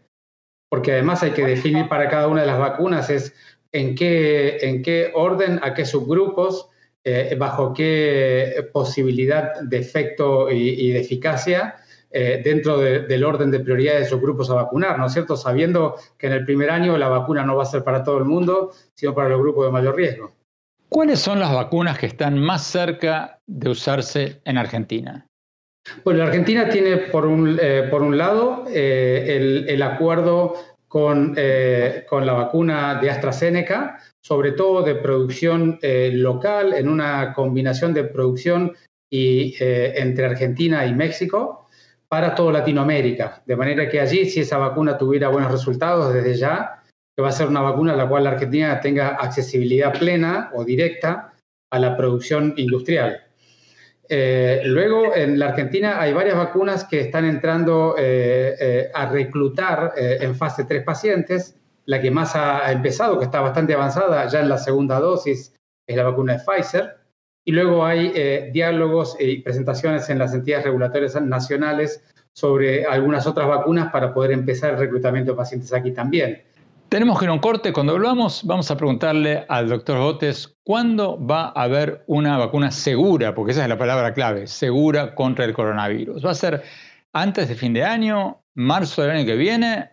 Porque 0.69 0.91
además 0.91 1.23
hay 1.23 1.31
que 1.31 1.45
definir 1.45 1.89
para 1.89 2.09
cada 2.09 2.27
una 2.27 2.41
de 2.41 2.47
las 2.47 2.59
vacunas 2.59 3.09
es 3.09 3.33
en 3.71 3.95
qué, 3.95 4.57
en 4.61 4.83
qué 4.83 5.11
orden, 5.15 5.59
a 5.63 5.73
qué 5.73 5.83
subgrupos, 5.83 6.69
eh, 7.03 7.35
bajo 7.39 7.73
qué 7.73 8.69
posibilidad 8.71 9.59
de 9.61 9.79
efecto 9.79 10.51
y, 10.51 10.91
de 10.91 10.99
eficacia 10.99 11.75
eh, 12.11 12.41
dentro 12.43 12.77
del 12.79 13.23
orden 13.23 13.51
de 13.51 13.59
prioridades 13.59 14.01
de 14.01 14.05
esos 14.07 14.21
grupos 14.21 14.49
a 14.49 14.55
vacunar, 14.55 14.97
¿no 14.97 15.05
es 15.05 15.13
cierto? 15.13 15.37
Sabiendo 15.37 15.95
que 16.17 16.27
en 16.27 16.33
el 16.33 16.45
primer 16.45 16.69
año 16.69 16.97
la 16.97 17.07
vacuna 17.07 17.43
no 17.43 17.55
va 17.55 17.63
a 17.63 17.67
ser 17.67 17.83
para 17.83 18.03
todo 18.03 18.17
el 18.17 18.25
mundo, 18.25 18.71
sino 18.95 19.13
para 19.13 19.29
los 19.29 19.39
grupos 19.39 19.65
de 19.65 19.71
mayor 19.71 19.95
riesgo. 19.95 20.33
¿Cuáles 20.89 21.19
son 21.19 21.39
las 21.39 21.53
vacunas 21.53 21.99
que 21.99 22.07
están 22.07 22.39
más 22.39 22.63
cerca 22.63 23.39
de 23.45 23.69
usarse 23.69 24.41
en 24.43 24.57
Argentina? 24.57 25.27
Bueno, 26.03 26.19
la 26.19 26.25
Argentina 26.25 26.69
tiene 26.69 26.97
por 26.97 27.25
un, 27.25 27.57
eh, 27.61 27.87
por 27.89 28.01
un 28.01 28.17
lado 28.17 28.65
eh, 28.69 29.65
el, 29.67 29.81
acuerdo 29.81 30.55
con, 30.87 31.35
eh, 31.37 32.05
con, 32.09 32.25
la 32.25 32.33
vacuna 32.33 32.99
de 32.99 33.09
AstraZeneca, 33.09 33.99
sobre 34.21 34.53
todo 34.53 34.81
de 34.81 34.95
producción 34.95 35.79
local, 35.81 36.73
en 36.73 36.89
una 36.89 37.33
combinación 37.33 37.93
de 37.93 38.03
producción 38.03 38.73
y, 39.09 39.55
entre 39.59 40.25
Argentina 40.25 40.85
y 40.85 40.93
México 40.93 41.68
para 42.09 42.33
toda 42.33 42.51
Latinoamérica. 42.51 43.43
De 43.45 43.55
manera 43.55 43.87
que 43.87 43.99
allí, 43.99 44.25
si 44.25 44.41
esa 44.41 44.57
vacuna 44.57 44.97
tuviera 44.97 45.29
buenos 45.29 45.51
resultados 45.51 46.13
desde 46.13 46.35
ya, 46.35 46.83
que 47.15 47.21
va 47.21 47.29
a 47.29 47.33
ser 47.33 47.47
una 47.47 47.61
vacuna 47.61 47.93
a 47.93 47.95
la 47.95 48.09
cual 48.09 48.23
la 48.23 48.31
Argentina 48.31 48.79
tenga 48.81 49.09
accesibilidad 49.09 49.97
plena 49.97 50.49
o 50.53 50.65
directa 50.65 51.33
a 51.71 51.79
la 51.79 51.95
producción 51.95 52.53
industrial. 52.57 53.23
Eh, 54.11 54.61
luego, 54.65 55.15
en 55.15 55.37
la 55.37 55.49
Argentina 55.49 56.01
hay 56.01 56.13
varias 56.13 56.35
vacunas 56.35 56.83
que 56.83 57.01
están 57.01 57.25
entrando 57.25 57.95
eh, 57.95 58.55
eh, 58.59 58.91
a 58.91 59.05
reclutar 59.05 59.93
en 59.95 60.35
fase 60.35 60.63
3 60.63 60.83
pacientes. 60.83 61.55
La 61.85 62.01
que 62.01 62.09
más 62.09 62.35
ha 62.35 62.71
empezado, 62.71 63.19
que 63.19 63.25
está 63.25 63.39
bastante 63.41 63.73
avanzada 63.73 64.27
ya 64.27 64.39
en 64.39 64.49
la 64.49 64.57
segunda 64.57 64.99
dosis, 64.99 65.53
es 65.87 65.95
la 65.95 66.03
vacuna 66.03 66.33
de 66.33 66.43
Pfizer. 66.43 66.98
Y 67.49 67.51
luego 67.51 67.83
hay 67.83 68.11
diálogos 68.51 69.17
y 69.19 69.39
presentaciones 69.39 70.07
en 70.11 70.19
las 70.19 70.35
entidades 70.35 70.65
regulatorias 70.65 71.19
nacionales 71.19 72.03
sobre 72.31 72.85
algunas 72.85 73.25
otras 73.25 73.47
vacunas 73.47 73.91
para 73.91 74.13
poder 74.13 74.33
empezar 74.33 74.73
el 74.73 74.77
reclutamiento 74.77 75.31
de 75.31 75.37
pacientes 75.37 75.73
aquí 75.73 75.91
también. 75.91 76.43
Tenemos 76.89 77.17
que 77.17 77.25
ir 77.25 77.29
a 77.31 77.33
un 77.33 77.39
corte. 77.39 77.73
Cuando 77.73 77.93
volvamos, 77.93 78.43
vamos 78.45 78.69
a 78.69 78.77
preguntarle 78.77 79.47
al 79.49 79.67
doctor 79.67 79.97
Botes 79.97 80.59
cuándo 80.63 81.17
va 81.25 81.45
a 81.55 81.63
haber 81.63 82.03
una 82.05 82.37
vacuna 82.37 82.69
segura, 82.69 83.33
porque 83.33 83.53
esa 83.53 83.63
es 83.63 83.69
la 83.69 83.79
palabra 83.79 84.13
clave, 84.13 84.45
segura 84.45 85.15
contra 85.15 85.43
el 85.43 85.53
coronavirus. 85.53 86.23
¿Va 86.23 86.29
a 86.29 86.35
ser 86.35 86.61
antes 87.13 87.49
de 87.49 87.55
fin 87.55 87.73
de 87.73 87.83
año, 87.83 88.43
marzo 88.53 89.01
del 89.01 89.09
año 89.09 89.25
que 89.25 89.35
viene, 89.35 89.89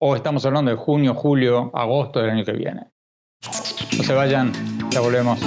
o 0.00 0.16
estamos 0.16 0.46
hablando 0.46 0.70
de 0.70 0.78
junio, 0.78 1.12
julio, 1.12 1.70
agosto 1.74 2.20
del 2.20 2.30
año 2.30 2.44
que 2.46 2.52
viene? 2.52 2.86
No 3.98 4.02
se 4.02 4.14
vayan, 4.14 4.50
ya 4.88 5.00
volvemos. 5.00 5.38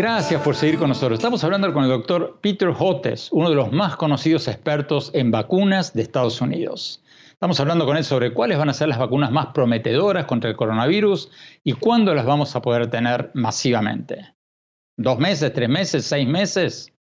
Gracias 0.00 0.40
por 0.40 0.56
seguir 0.56 0.78
con 0.78 0.88
nosotros. 0.88 1.18
Estamos 1.18 1.44
hablando 1.44 1.72
con 1.74 1.82
el 1.82 1.90
doctor 1.90 2.38
Peter 2.40 2.72
Hotes, 2.78 3.28
uno 3.32 3.50
de 3.50 3.56
los 3.56 3.70
más 3.70 3.96
conocidos 3.96 4.48
expertos 4.48 5.10
en 5.12 5.30
vacunas 5.30 5.92
de 5.92 6.00
Estados 6.00 6.40
Unidos. 6.40 7.02
Estamos 7.30 7.60
hablando 7.60 7.84
con 7.84 7.96
él 7.98 8.04
sobre 8.04 8.32
cuáles 8.32 8.56
van 8.56 8.70
a 8.70 8.72
ser 8.72 8.88
las 8.88 8.98
vacunas 8.98 9.30
más 9.30 9.48
prometedoras 9.48 10.24
contra 10.24 10.48
el 10.48 10.56
coronavirus 10.56 11.30
y 11.64 11.74
cuándo 11.74 12.14
las 12.14 12.24
vamos 12.24 12.56
a 12.56 12.62
poder 12.62 12.88
tener 12.88 13.30
masivamente. 13.34 14.34
¿Dos 14.96 15.18
meses, 15.18 15.52
tres 15.52 15.68
meses, 15.68 16.06
seis 16.06 16.26
meses? 16.26 16.92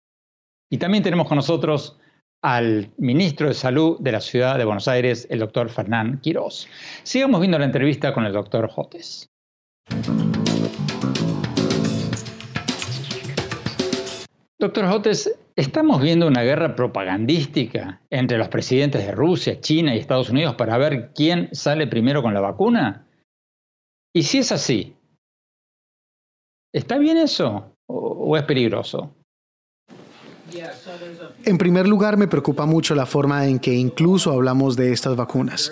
Y 0.71 0.77
también 0.77 1.03
tenemos 1.03 1.27
con 1.27 1.37
nosotros 1.37 1.97
al 2.43 2.91
ministro 2.97 3.47
de 3.47 3.55
Salud 3.55 3.97
de 3.99 4.11
la 4.11 4.21
Ciudad 4.21 4.57
de 4.57 4.65
Buenos 4.65 4.87
Aires, 4.87 5.27
el 5.31 5.39
doctor 5.39 5.69
Fernán 5.69 6.19
Quirós. 6.21 6.67
Sigamos 7.03 7.41
viendo 7.41 7.57
la 7.57 7.65
entrevista 7.65 8.13
con 8.13 8.25
el 8.25 8.33
doctor 8.33 8.69
Hotes. 8.75 9.27
Doctor 14.59 14.85
Hotes, 14.85 15.39
¿estamos 15.55 16.01
viendo 16.01 16.27
una 16.27 16.43
guerra 16.43 16.75
propagandística 16.75 18.01
entre 18.09 18.37
los 18.37 18.49
presidentes 18.49 19.05
de 19.05 19.11
Rusia, 19.11 19.59
China 19.61 19.95
y 19.95 19.99
Estados 19.99 20.29
Unidos 20.29 20.55
para 20.55 20.77
ver 20.77 21.11
quién 21.15 21.49
sale 21.53 21.87
primero 21.87 22.21
con 22.21 22.33
la 22.33 22.41
vacuna? 22.41 23.07
Y 24.13 24.23
si 24.23 24.39
es 24.39 24.51
así, 24.51 24.95
¿está 26.73 26.97
bien 26.97 27.17
eso 27.17 27.73
o, 27.87 28.37
es 28.37 28.43
peligroso? 28.43 29.15
En 31.45 31.57
primer 31.57 31.87
lugar, 31.87 32.17
me 32.17 32.27
preocupa 32.27 32.65
mucho 32.65 32.95
la 32.95 33.05
forma 33.05 33.47
en 33.47 33.59
que 33.59 33.73
incluso 33.73 34.31
hablamos 34.31 34.75
de 34.75 34.91
estas 34.91 35.15
vacunas. 35.15 35.71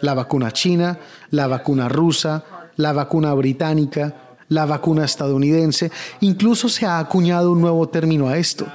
La 0.00 0.14
vacuna 0.14 0.52
china, 0.52 0.98
la 1.30 1.46
vacuna 1.46 1.88
rusa, 1.88 2.44
la 2.76 2.92
vacuna 2.92 3.34
británica, 3.34 4.14
la 4.48 4.64
vacuna 4.64 5.04
estadounidense, 5.04 5.90
incluso 6.20 6.68
se 6.68 6.86
ha 6.86 6.98
acuñado 6.98 7.52
un 7.52 7.60
nuevo 7.60 7.88
término 7.88 8.28
a 8.28 8.38
esto, 8.38 8.66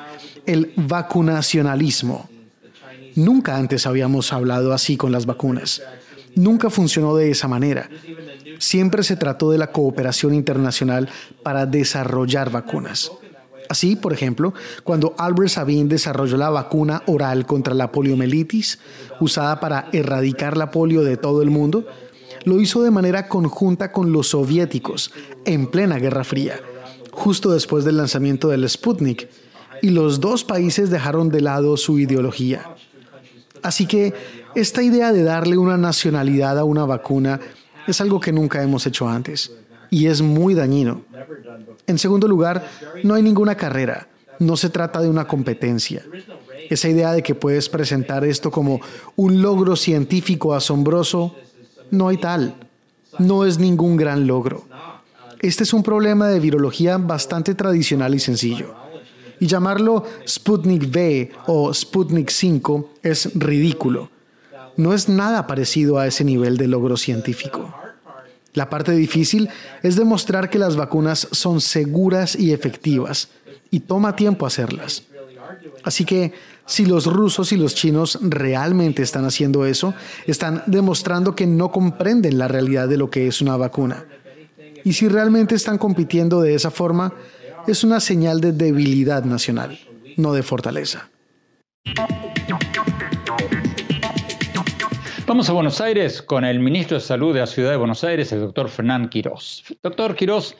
el 0.45 0.73
vacunacionalismo. 0.75 2.29
Nunca 3.15 3.55
antes 3.55 3.85
habíamos 3.85 4.33
hablado 4.33 4.73
así 4.73 4.97
con 4.97 5.11
las 5.11 5.25
vacunas. 5.25 5.81
Nunca 6.35 6.69
funcionó 6.69 7.15
de 7.15 7.29
esa 7.29 7.47
manera. 7.47 7.89
Siempre 8.59 9.03
se 9.03 9.15
trató 9.15 9.51
de 9.51 9.57
la 9.57 9.71
cooperación 9.71 10.33
internacional 10.33 11.09
para 11.43 11.65
desarrollar 11.65 12.49
vacunas. 12.49 13.11
Así, 13.69 13.95
por 13.95 14.13
ejemplo, 14.13 14.53
cuando 14.83 15.15
Albert 15.17 15.49
Sabin 15.49 15.87
desarrolló 15.89 16.37
la 16.37 16.49
vacuna 16.49 17.03
oral 17.07 17.45
contra 17.45 17.73
la 17.73 17.91
poliomielitis, 17.91 18.79
usada 19.19 19.59
para 19.59 19.89
erradicar 19.91 20.57
la 20.57 20.71
polio 20.71 21.03
de 21.03 21.17
todo 21.17 21.41
el 21.41 21.49
mundo, 21.49 21.85
lo 22.45 22.59
hizo 22.59 22.83
de 22.83 22.91
manera 22.91 23.27
conjunta 23.27 23.91
con 23.91 24.11
los 24.11 24.29
soviéticos 24.29 25.11
en 25.45 25.67
plena 25.67 25.97
Guerra 25.97 26.23
Fría, 26.23 26.59
justo 27.11 27.51
después 27.51 27.85
del 27.85 27.97
lanzamiento 27.97 28.49
del 28.49 28.67
Sputnik, 28.67 29.29
y 29.81 29.89
los 29.89 30.19
dos 30.19 30.43
países 30.43 30.89
dejaron 30.89 31.29
de 31.29 31.41
lado 31.41 31.77
su 31.77 31.99
ideología. 31.99 32.75
Así 33.61 33.85
que 33.85 34.13
esta 34.55 34.83
idea 34.83 35.13
de 35.13 35.23
darle 35.23 35.57
una 35.57 35.77
nacionalidad 35.77 36.59
a 36.59 36.63
una 36.63 36.85
vacuna 36.85 37.39
es 37.87 37.99
algo 38.01 38.19
que 38.19 38.31
nunca 38.31 38.61
hemos 38.61 38.85
hecho 38.85 39.07
antes 39.07 39.51
y 39.93 40.07
es 40.07 40.23
muy 40.23 40.55
dañino. 40.55 41.03
En 41.85 41.99
segundo 41.99 42.27
lugar, 42.27 42.67
no 43.03 43.13
hay 43.13 43.21
ninguna 43.21 43.55
carrera, 43.55 44.07
no 44.39 44.57
se 44.57 44.69
trata 44.69 44.99
de 44.99 45.07
una 45.07 45.27
competencia. 45.27 46.03
Esa 46.67 46.89
idea 46.89 47.11
de 47.11 47.21
que 47.21 47.35
puedes 47.35 47.69
presentar 47.69 48.25
esto 48.25 48.49
como 48.49 48.81
un 49.15 49.43
logro 49.43 49.75
científico 49.75 50.55
asombroso 50.55 51.35
no 51.91 52.07
hay 52.07 52.17
tal. 52.17 52.55
No 53.19 53.45
es 53.45 53.59
ningún 53.59 53.95
gran 53.95 54.25
logro. 54.25 54.65
Este 55.41 55.61
es 55.61 55.73
un 55.73 55.83
problema 55.83 56.27
de 56.27 56.39
virología 56.39 56.97
bastante 56.97 57.53
tradicional 57.53 58.15
y 58.15 58.19
sencillo. 58.19 58.73
Y 59.39 59.45
llamarlo 59.45 60.05
Sputnik 60.27 60.85
V 60.91 61.31
o 61.45 61.71
Sputnik 61.71 62.31
5 62.31 62.93
es 63.03 63.29
ridículo. 63.35 64.09
No 64.75 64.91
es 64.91 65.07
nada 65.07 65.45
parecido 65.45 65.99
a 65.99 66.07
ese 66.07 66.23
nivel 66.23 66.57
de 66.57 66.67
logro 66.67 66.97
científico. 66.97 67.82
La 68.53 68.69
parte 68.69 68.91
difícil 68.91 69.49
es 69.81 69.95
demostrar 69.95 70.49
que 70.49 70.59
las 70.59 70.75
vacunas 70.75 71.27
son 71.31 71.61
seguras 71.61 72.35
y 72.35 72.53
efectivas, 72.53 73.29
y 73.71 73.81
toma 73.81 74.15
tiempo 74.15 74.45
hacerlas. 74.45 75.03
Así 75.83 76.05
que 76.05 76.33
si 76.65 76.85
los 76.85 77.07
rusos 77.07 77.51
y 77.51 77.57
los 77.57 77.75
chinos 77.75 78.19
realmente 78.21 79.01
están 79.01 79.25
haciendo 79.25 79.65
eso, 79.65 79.93
están 80.27 80.63
demostrando 80.67 81.35
que 81.35 81.47
no 81.47 81.71
comprenden 81.71 82.37
la 82.37 82.47
realidad 82.47 82.87
de 82.87 82.97
lo 82.97 83.09
que 83.09 83.27
es 83.27 83.41
una 83.41 83.57
vacuna. 83.57 84.05
Y 84.83 84.93
si 84.93 85.07
realmente 85.07 85.55
están 85.55 85.77
compitiendo 85.77 86.41
de 86.41 86.55
esa 86.55 86.71
forma, 86.71 87.13
es 87.67 87.83
una 87.83 87.99
señal 87.99 88.41
de 88.41 88.51
debilidad 88.51 89.23
nacional, 89.23 89.79
no 90.17 90.33
de 90.33 90.43
fortaleza. 90.43 91.09
Vamos 95.25 95.49
a 95.49 95.53
Buenos 95.53 95.79
Aires 95.79 96.21
con 96.21 96.43
el 96.43 96.59
ministro 96.59 96.97
de 96.97 97.01
Salud 97.01 97.33
de 97.33 97.39
la 97.39 97.47
Ciudad 97.47 97.71
de 97.71 97.77
Buenos 97.77 98.03
Aires, 98.03 98.33
el 98.33 98.41
doctor 98.41 98.67
Fernán 98.67 99.07
Quirós. 99.07 99.63
Doctor 99.81 100.15
Quirós, 100.15 100.57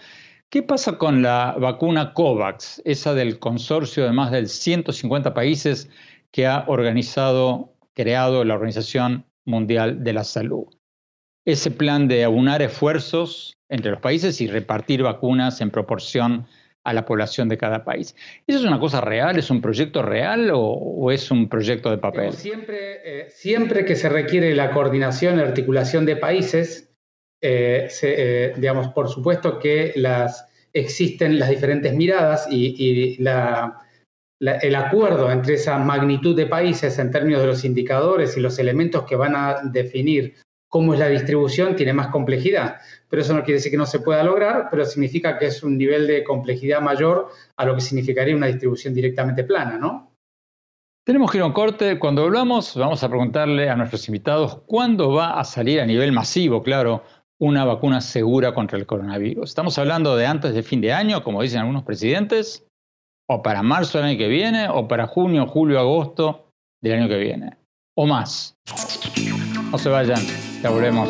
¿Qué 0.49 0.63
pasa 0.63 0.97
con 0.97 1.21
la 1.21 1.55
vacuna 1.59 2.13
COVAX, 2.13 2.81
esa 2.85 3.13
del 3.13 3.39
consorcio 3.39 4.05
de 4.05 4.13
más 4.13 4.31
de 4.31 4.45
150 4.45 5.33
países 5.33 5.89
que 6.31 6.47
ha 6.47 6.63
organizado, 6.67 7.73
creado 7.93 8.45
la 8.45 8.53
Organización 8.53 9.25
Mundial 9.45 10.01
de 10.03 10.13
la 10.13 10.23
Salud. 10.23 10.67
Ese 11.43 11.69
plan 11.69 12.07
de 12.07 12.23
aunar 12.23 12.61
esfuerzos 12.61 13.57
entre 13.67 13.91
los 13.91 13.99
países 13.99 14.39
y 14.39 14.47
repartir 14.47 15.03
vacunas 15.03 15.59
en 15.59 15.71
proporción 15.71 16.47
a 16.83 16.93
la 16.93 17.05
población 17.05 17.49
de 17.49 17.57
cada 17.57 17.83
país. 17.83 18.15
¿Eso 18.45 18.59
es 18.59 18.65
una 18.65 18.79
cosa 18.79 19.01
real? 19.01 19.37
¿Es 19.37 19.49
un 19.49 19.61
proyecto 19.61 20.01
real 20.01 20.51
o, 20.53 21.11
es 21.11 21.31
un 21.31 21.47
proyecto 21.47 21.89
de 21.89 21.97
papel? 21.97 22.33
Siempre, 22.33 22.99
eh, 23.03 23.29
siempre 23.29 23.85
que 23.85 23.95
se 23.95 24.09
requiere 24.09 24.53
la 24.55 24.71
coordinación 24.71 25.37
y 25.37 25.41
articulación 25.41 26.05
de 26.05 26.17
países, 26.17 26.89
eh, 27.41 27.89
eh, 28.01 28.53
digamos, 28.57 28.89
por 28.89 29.09
supuesto 29.09 29.59
que 29.59 29.93
las, 29.95 30.47
existen 30.73 31.39
las 31.39 31.49
diferentes 31.49 31.93
miradas 31.93 32.47
y, 32.49 33.17
el 34.39 34.75
acuerdo 34.75 35.31
entre 35.31 35.53
esa 35.53 35.77
magnitud 35.77 36.35
de 36.35 36.47
países 36.47 36.99
en 36.99 37.11
términos 37.11 37.41
de 37.41 37.47
los 37.47 37.63
indicadores 37.63 38.35
y 38.35 38.41
los 38.41 38.59
elementos 38.59 39.05
que 39.05 39.15
van 39.15 39.35
a 39.37 39.61
definir 39.63 40.35
cómo 40.73 40.95
es 40.95 40.99
la 40.99 41.07
distribución 41.07 41.75
tiene 41.75 41.93
más 41.93 42.07
complejidad. 42.07 42.77
Pero 43.07 43.21
eso 43.21 43.35
no 43.35 43.43
quiere 43.43 43.57
decir 43.59 43.71
que 43.71 43.77
no 43.77 43.85
se 43.85 43.99
pueda 43.99 44.23
lograr, 44.23 44.69
pero 44.71 44.83
significa 44.85 45.37
que 45.37 45.45
es 45.45 45.61
un 45.61 45.77
nivel 45.77 46.07
de 46.07 46.23
complejidad 46.23 46.81
mayor 46.81 47.29
a 47.57 47.65
lo 47.65 47.75
que 47.75 47.81
significaría 47.81 48.35
una 48.35 48.47
distribución 48.47 48.91
directamente 48.95 49.43
plana, 49.43 49.77
¿no? 49.77 50.11
Tenemos 51.05 51.31
que 51.31 51.39
corte. 51.53 51.99
Cuando 51.99 52.23
volvamos, 52.23 52.75
vamos 52.75 53.03
a 53.03 53.07
preguntarle 53.07 53.69
a 53.69 53.75
nuestros 53.75 54.07
invitados 54.07 54.63
cuándo 54.65 55.11
va 55.11 55.39
a 55.39 55.43
salir 55.43 55.79
a 55.79 55.85
nivel 55.85 56.11
masivo, 56.11 56.63
claro, 56.63 57.03
una 57.39 57.65
vacuna 57.65 58.01
segura 58.01 58.55
contra 58.55 58.79
el 58.79 58.87
coronavirus. 58.87 59.47
Estamos 59.47 59.77
hablando 59.77 60.15
de 60.15 60.25
antes 60.25 60.55
de 60.55 60.63
fin 60.63 60.81
de 60.81 60.91
año, 60.91 61.23
como 61.23 61.43
dicen 61.43 61.59
algunos 61.59 61.83
presidentes, 61.83 62.65
o 63.29 63.43
para 63.43 63.61
marzo 63.61 63.99
del 63.99 64.07
año 64.07 64.17
que 64.17 64.27
viene, 64.27 64.69
o 64.69 64.87
para 64.87 65.05
junio, 65.05 65.45
julio, 65.45 65.79
agosto 65.79 66.47
del 66.81 66.93
año 66.93 67.07
que 67.07 67.17
viene, 67.17 67.57
o 67.95 68.07
más. 68.07 68.55
No 69.71 69.77
se 69.77 69.89
vayan. 69.89 70.42
Ya 70.63 70.69
volvemos. 70.69 71.09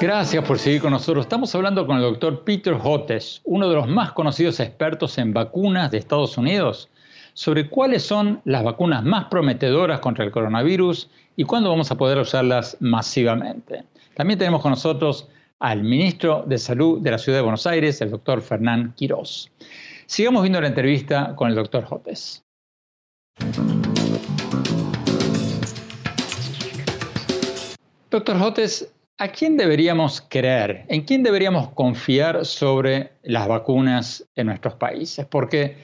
Gracias 0.00 0.44
por 0.44 0.58
seguir 0.58 0.80
con 0.80 0.90
nosotros. 0.90 1.26
Estamos 1.26 1.54
hablando 1.54 1.86
con 1.86 1.98
el 1.98 2.02
doctor 2.02 2.42
Peter 2.42 2.76
Hotes, 2.82 3.42
uno 3.44 3.68
de 3.68 3.76
los 3.76 3.86
más 3.86 4.10
conocidos 4.10 4.58
expertos 4.58 5.18
en 5.18 5.32
vacunas 5.32 5.92
de 5.92 5.98
Estados 5.98 6.36
Unidos, 6.36 6.88
sobre 7.34 7.68
cuáles 7.68 8.02
son 8.02 8.40
las 8.44 8.64
vacunas 8.64 9.04
más 9.04 9.26
prometedoras 9.26 10.00
contra 10.00 10.24
el 10.24 10.32
coronavirus 10.32 11.08
y 11.36 11.44
cuándo 11.44 11.70
vamos 11.70 11.92
a 11.92 11.96
poder 11.96 12.18
usarlas 12.18 12.76
masivamente. 12.80 13.84
También 14.16 14.36
tenemos 14.36 14.62
con 14.62 14.70
nosotros 14.70 15.28
al 15.60 15.84
ministro 15.84 16.42
de 16.44 16.58
Salud 16.58 17.00
de 17.00 17.12
la 17.12 17.18
Ciudad 17.18 17.38
de 17.38 17.42
Buenos 17.42 17.68
Aires, 17.68 18.00
el 18.00 18.10
doctor 18.10 18.40
Fernán 18.40 18.94
Quirós. 18.96 19.48
Sigamos 20.10 20.42
viendo 20.42 20.60
la 20.60 20.66
entrevista 20.66 21.36
con 21.36 21.50
el 21.50 21.54
doctor 21.54 21.84
Jotes. 21.84 22.44
Doctor 28.10 28.38
Jotes, 28.40 28.92
¿a 29.18 29.28
quién 29.28 29.56
deberíamos 29.56 30.20
creer? 30.28 30.84
¿En 30.88 31.02
quién 31.02 31.22
deberíamos 31.22 31.68
confiar 31.74 32.44
sobre 32.44 33.12
las 33.22 33.46
vacunas 33.46 34.28
en 34.34 34.48
nuestros 34.48 34.74
países? 34.74 35.26
Porque 35.26 35.76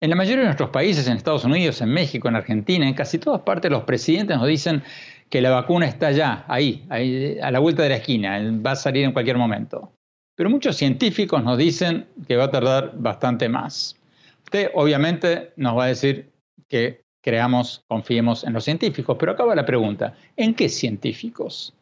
en 0.00 0.08
la 0.08 0.16
mayoría 0.16 0.38
de 0.38 0.46
nuestros 0.46 0.70
países, 0.70 1.06
en 1.06 1.18
Estados 1.18 1.44
Unidos, 1.44 1.82
en 1.82 1.90
México, 1.90 2.26
en 2.28 2.36
Argentina, 2.36 2.88
en 2.88 2.94
casi 2.94 3.18
todas 3.18 3.42
partes 3.42 3.70
los 3.70 3.84
presidentes 3.84 4.38
nos 4.38 4.48
dicen 4.48 4.82
que 5.28 5.42
la 5.42 5.50
vacuna 5.50 5.84
está 5.84 6.10
ya, 6.10 6.46
ahí, 6.48 6.86
a 6.88 7.50
la 7.50 7.58
vuelta 7.58 7.82
de 7.82 7.90
la 7.90 7.96
esquina, 7.96 8.40
va 8.66 8.70
a 8.70 8.76
salir 8.76 9.04
en 9.04 9.12
cualquier 9.12 9.36
momento. 9.36 9.92
Pero 10.36 10.50
muchos 10.50 10.76
científicos 10.76 11.42
nos 11.44 11.58
dicen 11.58 12.06
que 12.26 12.36
va 12.36 12.44
a 12.44 12.50
tardar 12.50 12.92
bastante 12.96 13.48
más. 13.48 13.96
Usted 14.44 14.70
obviamente 14.74 15.52
nos 15.56 15.76
va 15.76 15.84
a 15.84 15.88
decir 15.88 16.30
que 16.68 17.04
creamos, 17.22 17.84
confiemos 17.88 18.44
en 18.44 18.52
los 18.52 18.64
científicos, 18.64 19.16
pero 19.18 19.32
acaba 19.32 19.54
la 19.54 19.64
pregunta, 19.64 20.14
¿en 20.36 20.54
qué 20.54 20.68
científicos? 20.68 21.72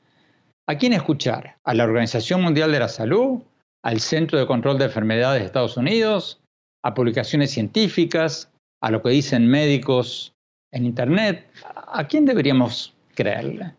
¿A 0.68 0.76
quién 0.76 0.92
escuchar? 0.92 1.56
¿A 1.64 1.74
la 1.74 1.84
Organización 1.84 2.42
Mundial 2.42 2.70
de 2.70 2.78
la 2.78 2.88
Salud? 2.88 3.40
¿Al 3.82 3.98
Centro 3.98 4.38
de 4.38 4.46
Control 4.46 4.78
de 4.78 4.84
Enfermedades 4.84 5.40
de 5.40 5.46
Estados 5.46 5.76
Unidos? 5.76 6.40
¿A 6.84 6.94
publicaciones 6.94 7.50
científicas? 7.50 8.52
¿A 8.80 8.90
lo 8.90 9.02
que 9.02 9.10
dicen 9.10 9.48
médicos 9.48 10.34
en 10.70 10.86
Internet? 10.86 11.50
¿A 11.64 12.06
quién 12.06 12.24
deberíamos 12.24 12.94
creerle? 13.14 13.74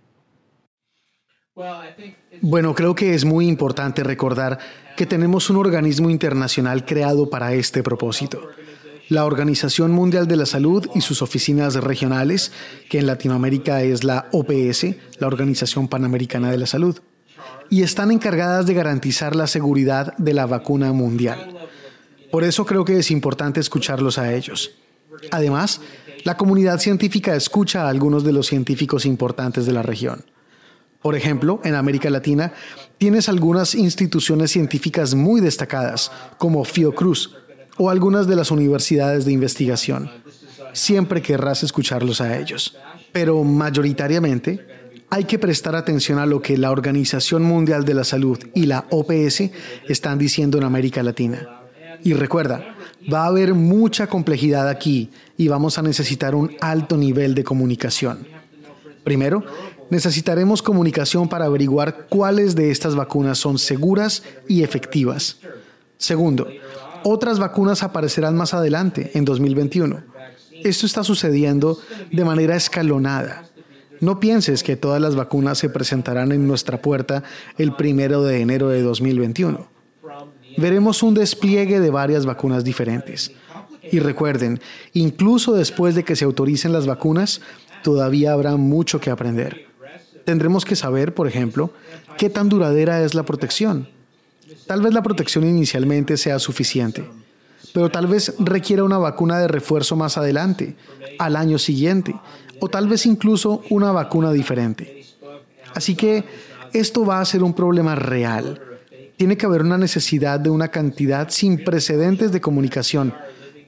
Bueno, 2.41 2.73
creo 2.73 2.95
que 2.95 3.13
es 3.13 3.25
muy 3.25 3.47
importante 3.47 4.03
recordar 4.03 4.57
que 4.97 5.05
tenemos 5.05 5.49
un 5.49 5.57
organismo 5.57 6.09
internacional 6.09 6.85
creado 6.85 7.29
para 7.29 7.53
este 7.53 7.83
propósito. 7.83 8.49
La 9.09 9.25
Organización 9.25 9.91
Mundial 9.91 10.27
de 10.27 10.37
la 10.37 10.47
Salud 10.47 10.89
y 10.95 11.01
sus 11.01 11.21
oficinas 11.21 11.75
regionales, 11.75 12.51
que 12.89 12.99
en 12.99 13.05
Latinoamérica 13.05 13.83
es 13.83 14.03
la 14.03 14.27
OPS, 14.31 14.95
la 15.19 15.27
Organización 15.27 15.87
Panamericana 15.87 16.49
de 16.49 16.57
la 16.57 16.65
Salud, 16.65 16.99
y 17.69 17.83
están 17.83 18.11
encargadas 18.11 18.65
de 18.65 18.73
garantizar 18.73 19.35
la 19.35 19.45
seguridad 19.45 20.17
de 20.17 20.33
la 20.33 20.47
vacuna 20.47 20.91
mundial. 20.91 21.55
Por 22.31 22.43
eso 22.43 22.65
creo 22.65 22.83
que 22.83 22.97
es 22.97 23.11
importante 23.11 23.59
escucharlos 23.59 24.17
a 24.17 24.33
ellos. 24.33 24.71
Además, 25.31 25.81
la 26.23 26.35
comunidad 26.35 26.79
científica 26.79 27.35
escucha 27.35 27.83
a 27.83 27.89
algunos 27.89 28.23
de 28.23 28.33
los 28.33 28.47
científicos 28.47 29.05
importantes 29.05 29.65
de 29.67 29.73
la 29.73 29.83
región. 29.83 30.25
Por 31.03 31.15
ejemplo, 31.15 31.59
en 31.63 31.75
América 31.75 32.09
Latina 32.09 32.53
tienes 32.97 33.27
algunas 33.29 33.75
instituciones 33.75 34.51
científicas 34.51 35.13
muy 35.13 35.41
destacadas, 35.41 36.11
como 36.37 36.63
Fiocruz, 36.63 37.35
o 37.77 37.89
algunas 37.89 38.25
de 38.25 38.37
las 38.37 38.49
universidades 38.49 39.25
de 39.25 39.33
investigación. 39.33 40.09
Siempre 40.71 41.21
querrás 41.21 41.61
escucharlos 41.61 42.21
a 42.21 42.39
ellos. 42.39 42.77
Pero 43.11 43.43
mayoritariamente 43.43 44.65
hay 45.09 45.25
que 45.25 45.37
prestar 45.37 45.75
atención 45.75 46.17
a 46.19 46.25
lo 46.25 46.41
que 46.41 46.57
la 46.57 46.71
Organización 46.71 47.43
Mundial 47.43 47.85
de 47.85 47.93
la 47.93 48.03
Salud 48.03 48.39
y 48.55 48.65
la 48.65 48.85
OPS 48.89 49.51
están 49.87 50.17
diciendo 50.17 50.57
en 50.57 50.63
América 50.63 51.03
Latina. 51.03 51.61
Y 52.03 52.13
recuerda, 52.13 52.75
va 53.13 53.25
a 53.25 53.27
haber 53.27 53.53
mucha 53.53 54.07
complejidad 54.07 54.67
aquí 54.67 55.11
y 55.37 55.49
vamos 55.49 55.77
a 55.77 55.81
necesitar 55.81 56.33
un 56.33 56.55
alto 56.61 56.97
nivel 56.97 57.35
de 57.35 57.43
comunicación. 57.43 58.25
Primero, 59.03 59.43
necesitaremos 59.93 60.63
comunicación 60.63 61.29
para 61.29 61.45
averiguar 61.45 62.07
cuáles 62.09 62.55
de 62.55 62.71
estas 62.71 62.95
vacunas 62.95 63.37
son 63.37 63.59
seguras 63.59 64.23
y 64.47 64.63
efectivas. 64.63 65.37
Segundo, 65.97 66.47
otras 67.03 67.37
vacunas 67.37 67.83
aparecerán 67.83 68.35
más 68.35 68.53
adelante, 68.53 69.11
en 69.13 69.23
2021. 69.23 70.03
Esto 70.63 70.85
está 70.85 71.03
sucediendo 71.03 71.77
de 72.11 72.25
manera 72.25 72.55
escalonada. 72.55 73.45
No 74.01 74.19
pienses 74.19 74.63
que 74.63 74.75
todas 74.75 74.99
las 74.99 75.15
vacunas 75.15 75.59
se 75.59 75.69
presentarán 75.69 76.31
en 76.31 76.47
nuestra 76.47 76.81
puerta 76.81 77.23
el 77.57 77.75
primero 77.75 78.23
de 78.23 78.41
enero 78.41 78.69
de 78.69 78.81
2021. 78.81 79.67
Veremos 80.57 81.03
un 81.03 81.13
despliegue 81.13 81.79
de 81.79 81.91
varias 81.91 82.25
vacunas 82.25 82.63
diferentes. 82.63 83.31
Y 83.91 83.99
recuerden, 83.99 84.59
incluso 84.93 85.53
después 85.53 85.93
de 85.93 86.03
que 86.03 86.15
se 86.15 86.25
autoricen 86.25 86.73
las 86.73 86.87
vacunas, 86.87 87.41
todavía 87.83 88.33
habrá 88.33 88.55
mucho 88.55 88.99
que 88.99 89.11
aprender. 89.11 89.72
Tendremos 90.25 90.65
que 90.65 90.75
saber, 90.75 91.13
por 91.13 91.27
ejemplo, 91.27 91.71
qué 92.17 92.29
tan 92.29 92.49
duradera 92.49 93.03
es 93.03 93.13
la 93.13 93.23
protección. 93.23 93.87
Tal 94.67 94.81
vez 94.81 94.93
la 94.93 95.03
protección 95.03 95.45
inicialmente 95.45 96.17
sea 96.17 96.39
suficiente, 96.39 97.09
pero 97.73 97.89
tal 97.89 98.07
vez 98.07 98.35
requiera 98.39 98.83
una 98.83 98.97
vacuna 98.97 99.39
de 99.39 99.47
refuerzo 99.47 99.95
más 99.95 100.17
adelante, 100.17 100.75
al 101.19 101.35
año 101.35 101.57
siguiente, 101.59 102.15
o 102.59 102.69
tal 102.69 102.87
vez 102.87 103.05
incluso 103.05 103.63
una 103.69 103.91
vacuna 103.91 104.31
diferente. 104.31 105.05
Así 105.73 105.95
que 105.95 106.23
esto 106.71 107.05
va 107.05 107.19
a 107.19 107.25
ser 107.25 107.43
un 107.43 107.53
problema 107.53 107.95
real. 107.95 108.61
Tiene 109.17 109.37
que 109.37 109.45
haber 109.45 109.61
una 109.61 109.77
necesidad 109.77 110.39
de 110.39 110.49
una 110.49 110.69
cantidad 110.69 111.29
sin 111.29 111.63
precedentes 111.63 112.31
de 112.31 112.41
comunicación 112.41 113.13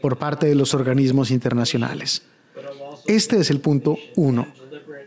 por 0.01 0.17
parte 0.17 0.47
de 0.47 0.55
los 0.55 0.73
organismos 0.73 1.31
internacionales. 1.31 2.21
Este 3.07 3.37
es 3.37 3.49
el 3.51 3.59
punto 3.59 3.97
uno. 4.15 4.47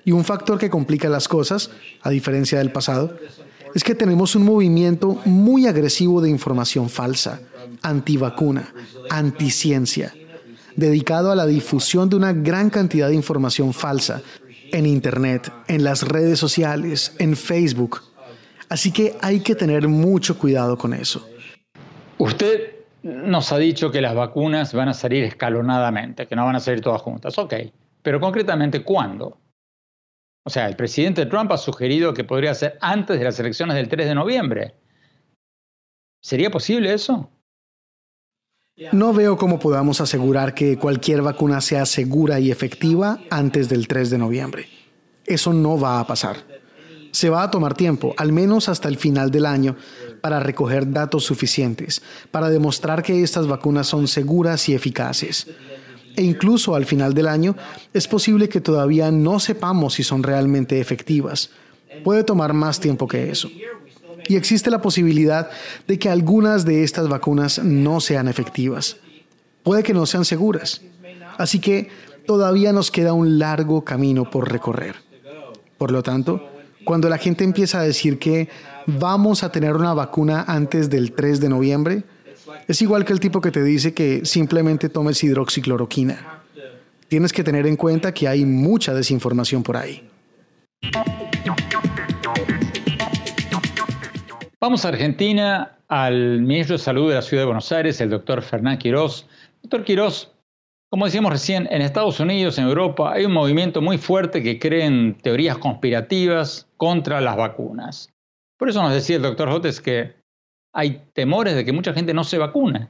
Y 0.08 0.12
un 0.12 0.24
factor 0.24 0.58
que 0.58 0.70
complica 0.70 1.10
las 1.10 1.28
cosas, 1.28 1.70
a 2.00 2.08
diferencia 2.08 2.56
del 2.56 2.72
pasado, 2.72 3.14
es 3.74 3.84
que 3.84 3.94
tenemos 3.94 4.34
un 4.36 4.42
movimiento 4.42 5.20
muy 5.26 5.66
agresivo 5.66 6.22
de 6.22 6.30
información 6.30 6.88
falsa, 6.88 7.42
antivacuna, 7.82 8.72
anticiencia, 9.10 10.14
dedicado 10.76 11.30
a 11.30 11.34
la 11.34 11.44
difusión 11.44 12.08
de 12.08 12.16
una 12.16 12.32
gran 12.32 12.70
cantidad 12.70 13.08
de 13.08 13.16
información 13.16 13.74
falsa 13.74 14.22
en 14.72 14.86
Internet, 14.86 15.52
en 15.66 15.84
las 15.84 16.08
redes 16.08 16.38
sociales, 16.38 17.14
en 17.18 17.36
Facebook. 17.36 18.00
Así 18.70 18.90
que 18.90 19.14
hay 19.20 19.40
que 19.40 19.54
tener 19.54 19.88
mucho 19.88 20.38
cuidado 20.38 20.78
con 20.78 20.94
eso. 20.94 21.28
Usted 22.16 22.76
nos 23.02 23.52
ha 23.52 23.58
dicho 23.58 23.90
que 23.90 24.00
las 24.00 24.14
vacunas 24.14 24.72
van 24.72 24.88
a 24.88 24.94
salir 24.94 25.24
escalonadamente, 25.24 26.26
que 26.26 26.34
no 26.34 26.46
van 26.46 26.56
a 26.56 26.60
salir 26.60 26.80
todas 26.80 27.02
juntas. 27.02 27.36
Ok, 27.36 27.52
pero 28.02 28.20
concretamente, 28.20 28.82
¿cuándo? 28.82 29.36
O 30.48 30.50
sea, 30.50 30.66
el 30.66 30.76
presidente 30.76 31.26
Trump 31.26 31.52
ha 31.52 31.58
sugerido 31.58 32.14
que 32.14 32.24
podría 32.24 32.54
ser 32.54 32.78
antes 32.80 33.18
de 33.18 33.24
las 33.26 33.38
elecciones 33.38 33.76
del 33.76 33.90
3 33.90 34.06
de 34.08 34.14
noviembre. 34.14 34.74
¿Sería 36.22 36.50
posible 36.50 36.94
eso? 36.94 37.30
No 38.92 39.12
veo 39.12 39.36
cómo 39.36 39.58
podamos 39.58 40.00
asegurar 40.00 40.54
que 40.54 40.78
cualquier 40.78 41.20
vacuna 41.20 41.60
sea 41.60 41.84
segura 41.84 42.40
y 42.40 42.50
efectiva 42.50 43.18
antes 43.28 43.68
del 43.68 43.86
3 43.88 44.08
de 44.08 44.16
noviembre. 44.16 44.68
Eso 45.26 45.52
no 45.52 45.78
va 45.78 46.00
a 46.00 46.06
pasar. 46.06 46.38
Se 47.10 47.28
va 47.28 47.42
a 47.42 47.50
tomar 47.50 47.74
tiempo, 47.74 48.14
al 48.16 48.32
menos 48.32 48.70
hasta 48.70 48.88
el 48.88 48.96
final 48.96 49.30
del 49.30 49.44
año, 49.44 49.76
para 50.22 50.40
recoger 50.40 50.90
datos 50.90 51.24
suficientes, 51.24 52.00
para 52.30 52.48
demostrar 52.48 53.02
que 53.02 53.22
estas 53.22 53.46
vacunas 53.46 53.86
son 53.86 54.08
seguras 54.08 54.66
y 54.70 54.74
eficaces. 54.74 55.46
E 56.18 56.22
incluso 56.22 56.74
al 56.74 56.84
final 56.84 57.14
del 57.14 57.28
año 57.28 57.54
es 57.94 58.08
posible 58.08 58.48
que 58.48 58.60
todavía 58.60 59.12
no 59.12 59.38
sepamos 59.38 59.94
si 59.94 60.02
son 60.02 60.24
realmente 60.24 60.80
efectivas. 60.80 61.50
Puede 62.02 62.24
tomar 62.24 62.52
más 62.54 62.80
tiempo 62.80 63.06
que 63.06 63.30
eso 63.30 63.48
y 64.26 64.34
existe 64.34 64.68
la 64.68 64.82
posibilidad 64.82 65.48
de 65.86 65.98
que 65.98 66.10
algunas 66.10 66.64
de 66.64 66.82
estas 66.82 67.08
vacunas 67.08 67.62
no 67.62 68.00
sean 68.00 68.26
efectivas. 68.26 68.96
Puede 69.62 69.84
que 69.84 69.94
no 69.94 70.06
sean 70.06 70.24
seguras. 70.24 70.82
Así 71.38 71.60
que 71.60 71.88
todavía 72.26 72.72
nos 72.72 72.90
queda 72.90 73.12
un 73.12 73.38
largo 73.38 73.84
camino 73.84 74.28
por 74.28 74.50
recorrer. 74.50 74.96
Por 75.78 75.92
lo 75.92 76.02
tanto, 76.02 76.50
cuando 76.84 77.08
la 77.08 77.18
gente 77.18 77.44
empieza 77.44 77.78
a 77.78 77.84
decir 77.84 78.18
que 78.18 78.48
vamos 78.86 79.44
a 79.44 79.52
tener 79.52 79.76
una 79.76 79.94
vacuna 79.94 80.44
antes 80.48 80.90
del 80.90 81.12
3 81.12 81.40
de 81.40 81.48
noviembre, 81.48 82.02
es 82.66 82.82
igual 82.82 83.04
que 83.04 83.12
el 83.12 83.20
tipo 83.20 83.40
que 83.40 83.50
te 83.50 83.62
dice 83.62 83.94
que 83.94 84.24
simplemente 84.24 84.88
tomes 84.88 85.22
hidroxicloroquina. 85.22 86.42
Tienes 87.08 87.32
que 87.32 87.42
tener 87.42 87.66
en 87.66 87.76
cuenta 87.76 88.12
que 88.12 88.28
hay 88.28 88.44
mucha 88.44 88.92
desinformación 88.92 89.62
por 89.62 89.76
ahí. 89.76 90.08
Vamos 94.60 94.84
a 94.84 94.88
Argentina, 94.88 95.78
al 95.88 96.42
ministro 96.42 96.76
de 96.76 96.82
Salud 96.82 97.08
de 97.08 97.14
la 97.14 97.22
Ciudad 97.22 97.42
de 97.42 97.46
Buenos 97.46 97.72
Aires, 97.72 98.00
el 98.00 98.10
doctor 98.10 98.42
Fernán 98.42 98.78
Quirós. 98.78 99.26
Doctor 99.62 99.84
Quirós, 99.84 100.32
como 100.90 101.06
decíamos 101.06 101.32
recién, 101.32 101.68
en 101.70 101.80
Estados 101.80 102.20
Unidos, 102.20 102.58
en 102.58 102.66
Europa, 102.66 103.12
hay 103.12 103.24
un 103.24 103.32
movimiento 103.32 103.80
muy 103.80 103.98
fuerte 103.98 104.42
que 104.42 104.58
cree 104.58 104.84
en 104.84 105.16
teorías 105.16 105.56
conspirativas 105.58 106.68
contra 106.76 107.20
las 107.20 107.36
vacunas. 107.36 108.10
Por 108.58 108.68
eso 108.68 108.82
nos 108.82 108.92
decía 108.92 109.16
el 109.16 109.22
doctor 109.22 109.48
Jotes 109.48 109.80
que 109.80 110.17
hay 110.78 111.02
temores 111.12 111.56
de 111.56 111.64
que 111.64 111.72
mucha 111.72 111.92
gente 111.92 112.14
no 112.14 112.22
se 112.22 112.38
vacune 112.38 112.88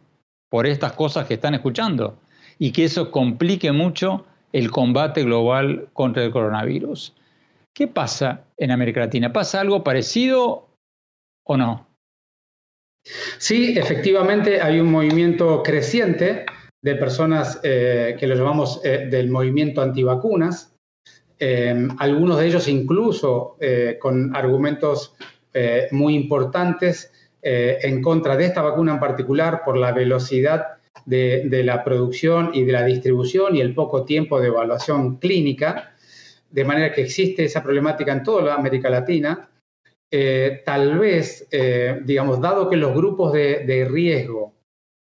por 0.50 0.66
estas 0.66 0.92
cosas 0.92 1.26
que 1.26 1.34
están 1.34 1.54
escuchando 1.54 2.18
y 2.58 2.70
que 2.70 2.84
eso 2.84 3.10
complique 3.10 3.72
mucho 3.72 4.26
el 4.52 4.70
combate 4.70 5.24
global 5.24 5.88
contra 5.94 6.22
el 6.22 6.30
coronavirus. 6.30 7.14
¿Qué 7.74 7.88
pasa 7.88 8.44
en 8.58 8.72
América 8.72 9.00
Latina? 9.00 9.32
¿Pasa 9.32 9.62
algo 9.62 9.82
parecido 9.84 10.68
o 11.46 11.56
no? 11.56 11.86
Sí, 13.38 13.78
efectivamente 13.78 14.60
hay 14.60 14.80
un 14.80 14.92
movimiento 14.92 15.62
creciente 15.62 16.44
de 16.82 16.94
personas 16.94 17.58
eh, 17.62 18.16
que 18.20 18.26
lo 18.26 18.34
llamamos 18.34 18.82
eh, 18.84 19.06
del 19.10 19.30
movimiento 19.30 19.80
antivacunas, 19.80 20.74
eh, 21.38 21.88
algunos 21.98 22.38
de 22.38 22.48
ellos 22.48 22.68
incluso 22.68 23.56
con 23.98 24.36
argumentos 24.36 25.14
muy 25.92 26.14
importantes 26.14 27.12
en 27.50 28.02
contra 28.02 28.36
de 28.36 28.44
esta 28.44 28.60
vacuna 28.60 28.92
en 28.92 29.00
particular 29.00 29.62
por 29.64 29.76
la 29.76 29.92
velocidad 29.92 30.78
de, 31.04 31.62
la 31.64 31.84
producción 31.84 32.50
y 32.52 32.64
de 32.64 32.72
la 32.72 32.84
distribución 32.84 33.56
y 33.56 33.60
el 33.60 33.74
poco 33.74 34.04
tiempo 34.04 34.40
de 34.40 34.48
evaluación 34.48 35.16
clínica, 35.16 35.94
de 36.50 36.64
manera 36.64 36.92
que 36.92 37.02
existe 37.02 37.44
esa 37.44 37.62
problemática 37.62 38.12
en 38.12 38.22
toda 38.22 38.54
América 38.54 38.90
Latina. 38.90 39.48
Eh, 40.10 40.62
tal 40.64 40.98
vez, 40.98 41.46
eh, 41.50 42.00
digamos, 42.04 42.40
dado 42.40 42.68
que 42.68 42.76
los 42.76 42.94
grupos 42.94 43.32
de, 43.32 43.86
riesgo, 43.90 44.54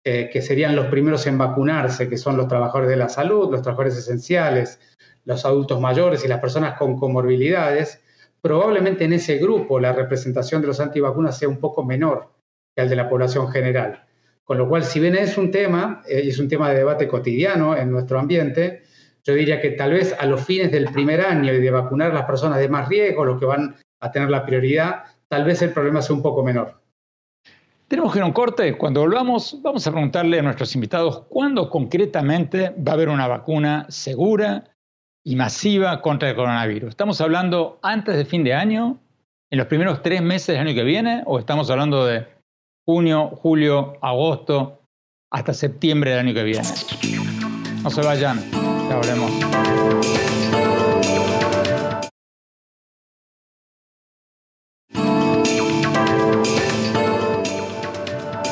eh, 0.04 0.28
que 0.32 0.42
serían 0.42 0.76
los 0.76 0.86
primeros 0.86 1.26
en 1.26 1.38
vacunarse, 1.38 2.08
que 2.08 2.16
son 2.16 2.36
los 2.36 2.48
trabajadores 2.48 2.90
de 2.90 2.96
la 2.96 3.08
salud, 3.08 3.50
los 3.50 3.62
trabajadores 3.62 3.96
esenciales, 3.96 4.78
los 5.24 5.44
adultos 5.44 5.80
mayores 5.80 6.24
y 6.24 6.28
las 6.28 6.40
personas 6.40 6.78
con 6.78 6.98
comorbilidades, 6.98 8.02
probablemente 8.42 9.04
en 9.04 9.14
ese 9.14 9.38
grupo 9.38 9.80
la 9.80 9.92
representación 9.92 10.60
de 10.60 10.68
los 10.68 10.80
antivacunas 10.80 11.38
sea 11.38 11.48
un 11.48 11.58
poco 11.58 11.82
menor 11.82 12.33
que 12.74 12.82
el 12.82 12.88
de 12.88 12.96
la 12.96 13.08
población 13.08 13.48
general. 13.48 14.04
Con 14.44 14.58
lo 14.58 14.68
cual, 14.68 14.84
si 14.84 15.00
bien 15.00 15.16
es 15.16 15.38
un 15.38 15.50
tema, 15.50 16.02
y 16.08 16.28
es 16.28 16.38
un 16.38 16.48
tema 16.48 16.70
de 16.70 16.76
debate 16.76 17.08
cotidiano 17.08 17.76
en 17.76 17.90
nuestro 17.90 18.18
ambiente, 18.18 18.82
yo 19.24 19.34
diría 19.34 19.60
que 19.60 19.70
tal 19.70 19.92
vez 19.92 20.14
a 20.18 20.26
los 20.26 20.44
fines 20.44 20.70
del 20.70 20.92
primer 20.92 21.22
año 21.22 21.52
y 21.52 21.60
de 21.60 21.70
vacunar 21.70 22.10
a 22.10 22.14
las 22.14 22.24
personas 22.24 22.58
de 22.58 22.68
más 22.68 22.88
riesgo, 22.88 23.24
los 23.24 23.40
que 23.40 23.46
van 23.46 23.74
a 24.00 24.10
tener 24.10 24.28
la 24.28 24.44
prioridad, 24.44 25.04
tal 25.28 25.44
vez 25.44 25.62
el 25.62 25.70
problema 25.70 26.02
sea 26.02 26.14
un 26.14 26.22
poco 26.22 26.44
menor. 26.44 26.82
Tenemos 27.88 28.12
que 28.12 28.18
ir 28.18 28.22
a 28.22 28.26
un 28.26 28.32
corte. 28.32 28.76
Cuando 28.76 29.00
volvamos, 29.00 29.58
vamos 29.62 29.86
a 29.86 29.92
preguntarle 29.92 30.38
a 30.38 30.42
nuestros 30.42 30.74
invitados 30.74 31.22
cuándo 31.28 31.70
concretamente 31.70 32.70
va 32.70 32.92
a 32.92 32.94
haber 32.94 33.08
una 33.08 33.28
vacuna 33.28 33.86
segura 33.88 34.64
y 35.24 35.36
masiva 35.36 36.02
contra 36.02 36.28
el 36.28 36.36
coronavirus. 36.36 36.90
¿Estamos 36.90 37.20
hablando 37.20 37.78
antes 37.82 38.16
de 38.16 38.24
fin 38.26 38.44
de 38.44 38.52
año, 38.52 38.98
en 39.50 39.58
los 39.58 39.68
primeros 39.68 40.02
tres 40.02 40.20
meses 40.20 40.48
del 40.48 40.66
año 40.66 40.74
que 40.74 40.82
viene, 40.82 41.22
o 41.24 41.38
estamos 41.38 41.70
hablando 41.70 42.04
de 42.04 42.26
junio, 42.86 43.30
julio, 43.42 43.96
agosto, 44.00 44.80
hasta 45.30 45.52
septiembre 45.54 46.10
del 46.10 46.20
año 46.20 46.34
que 46.34 46.42
viene? 46.42 46.68
No 47.82 47.90
se 47.90 48.02
vayan, 48.02 48.40
ya 48.88 48.96
volvemos. 48.96 50.33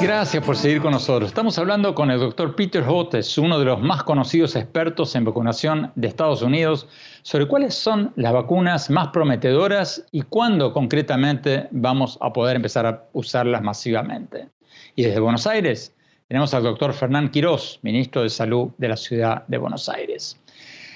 Gracias 0.03 0.45
por 0.45 0.57
seguir 0.57 0.83
con 0.83 0.91
nosotros. 0.91 1.29
Estamos 1.31 1.57
hablando 1.59 1.95
con 1.95 2.11
el 2.11 2.19
doctor 2.19 2.57
Peter 2.57 2.83
Hotes, 2.85 3.39
uno 3.39 3.57
de 3.61 3.67
los 3.67 3.81
más 3.81 4.03
conocidos 4.03 4.57
expertos 4.57 5.15
en 5.15 5.25
vacunación 5.25 5.93
de 5.95 6.09
Estados 6.09 6.43
Unidos, 6.43 6.89
sobre 7.23 7.47
cuáles 7.47 7.77
son 7.77 8.13
las 8.17 8.33
vacunas 8.33 8.91
más 8.91 9.09
prometedoras 9.09 10.05
y 10.11 10.23
cuándo 10.23 10.73
concretamente 10.73 11.69
vamos 11.71 12.19
a 12.21 12.33
poder 12.33 12.57
empezar 12.57 12.85
a 12.85 13.05
usarlas 13.13 13.63
masivamente. 13.63 14.49
Y 14.97 15.05
desde 15.05 15.21
Buenos 15.21 15.47
Aires 15.47 15.95
tenemos 16.27 16.53
al 16.53 16.65
doctor 16.65 16.93
Fernán 16.95 17.31
Quirós, 17.31 17.79
ministro 17.83 18.25
de 18.25 18.31
Salud 18.31 18.73
de 18.79 18.89
la 18.89 18.97
ciudad 18.97 19.47
de 19.47 19.59
Buenos 19.59 19.89
Aires. 19.89 20.37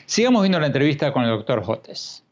Sigamos 0.06 0.42
viendo 0.42 0.58
la 0.58 0.66
entrevista 0.66 1.12
con 1.12 1.22
el 1.22 1.30
doctor 1.30 1.62
Hotes. 1.64 2.24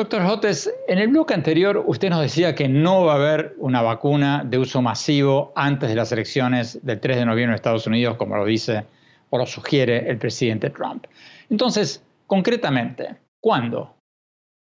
Doctor 0.00 0.22
Hotes, 0.22 0.72
en 0.88 0.98
el 0.98 1.08
bloque 1.08 1.34
anterior 1.34 1.84
usted 1.86 2.08
nos 2.08 2.22
decía 2.22 2.54
que 2.54 2.68
no 2.68 3.04
va 3.04 3.12
a 3.12 3.16
haber 3.16 3.54
una 3.58 3.82
vacuna 3.82 4.42
de 4.46 4.56
uso 4.56 4.80
masivo 4.80 5.52
antes 5.54 5.90
de 5.90 5.94
las 5.94 6.10
elecciones 6.10 6.78
del 6.82 7.00
3 7.00 7.18
de 7.18 7.26
noviembre 7.26 7.52
en 7.52 7.56
Estados 7.56 7.86
Unidos, 7.86 8.16
como 8.16 8.34
lo 8.34 8.46
dice 8.46 8.86
o 9.28 9.36
lo 9.36 9.44
sugiere 9.44 10.08
el 10.08 10.16
presidente 10.16 10.70
Trump. 10.70 11.04
Entonces, 11.50 12.02
concretamente, 12.26 13.18
¿cuándo? 13.42 13.94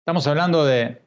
Estamos 0.04 0.28
hablando 0.28 0.64
de 0.64 1.02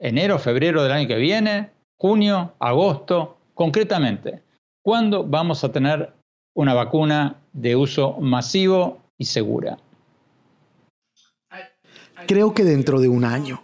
enero, 0.00 0.40
febrero 0.40 0.82
del 0.82 0.90
año 0.90 1.06
que 1.06 1.14
viene, 1.14 1.70
junio, 1.96 2.54
agosto, 2.58 3.38
concretamente, 3.54 4.42
¿cuándo 4.82 5.22
vamos 5.22 5.62
a 5.62 5.70
tener 5.70 6.12
una 6.56 6.74
vacuna 6.74 7.36
de 7.52 7.76
uso 7.76 8.16
masivo 8.18 8.98
y 9.16 9.26
segura? 9.26 9.78
Creo 12.26 12.54
que 12.54 12.64
dentro 12.64 13.00
de 13.00 13.08
un 13.08 13.24
año. 13.24 13.62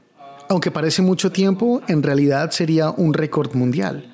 Aunque 0.49 0.71
parece 0.71 1.03
mucho 1.03 1.31
tiempo, 1.31 1.81
en 1.87 2.03
realidad 2.03 2.51
sería 2.51 2.91
un 2.91 3.15
récord 3.15 3.55
mundial. 3.55 4.13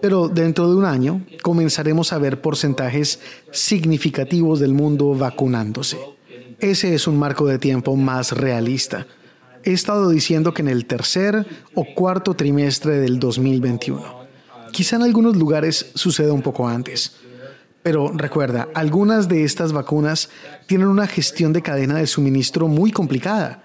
Pero 0.00 0.28
dentro 0.28 0.68
de 0.68 0.76
un 0.76 0.84
año 0.84 1.24
comenzaremos 1.42 2.12
a 2.12 2.18
ver 2.18 2.40
porcentajes 2.40 3.20
significativos 3.52 4.58
del 4.58 4.74
mundo 4.74 5.14
vacunándose. 5.14 5.98
Ese 6.58 6.94
es 6.94 7.06
un 7.06 7.18
marco 7.18 7.46
de 7.46 7.58
tiempo 7.58 7.94
más 7.96 8.32
realista. 8.32 9.06
He 9.62 9.72
estado 9.72 10.10
diciendo 10.10 10.52
que 10.52 10.62
en 10.62 10.68
el 10.68 10.86
tercer 10.86 11.46
o 11.74 11.86
cuarto 11.94 12.34
trimestre 12.34 12.98
del 12.98 13.20
2021. 13.20 14.02
Quizá 14.72 14.96
en 14.96 15.02
algunos 15.02 15.36
lugares 15.36 15.92
suceda 15.94 16.32
un 16.32 16.42
poco 16.42 16.66
antes. 16.66 17.16
Pero 17.82 18.12
recuerda, 18.12 18.68
algunas 18.74 19.28
de 19.28 19.44
estas 19.44 19.72
vacunas 19.72 20.30
tienen 20.66 20.88
una 20.88 21.06
gestión 21.06 21.52
de 21.52 21.62
cadena 21.62 21.96
de 21.96 22.06
suministro 22.06 22.68
muy 22.68 22.90
complicada. 22.90 23.61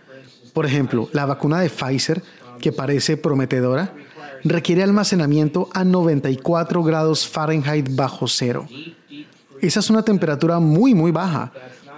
Por 0.57 0.65
ejemplo, 0.65 1.07
la 1.13 1.27
vacuna 1.27 1.59
de 1.59 1.69
Pfizer, 1.69 2.23
que 2.59 2.71
parece 2.71 3.15
prometedora, 3.15 3.93
requiere 4.43 4.81
almacenamiento 4.81 5.69
a 5.71 5.83
94 5.83 6.81
grados 6.81 7.27
Fahrenheit 7.27 7.95
bajo 7.95 8.27
cero. 8.27 8.67
Esa 9.61 9.81
es 9.81 9.91
una 9.91 10.01
temperatura 10.01 10.57
muy, 10.59 10.95
muy 10.95 11.11
baja, 11.11 11.51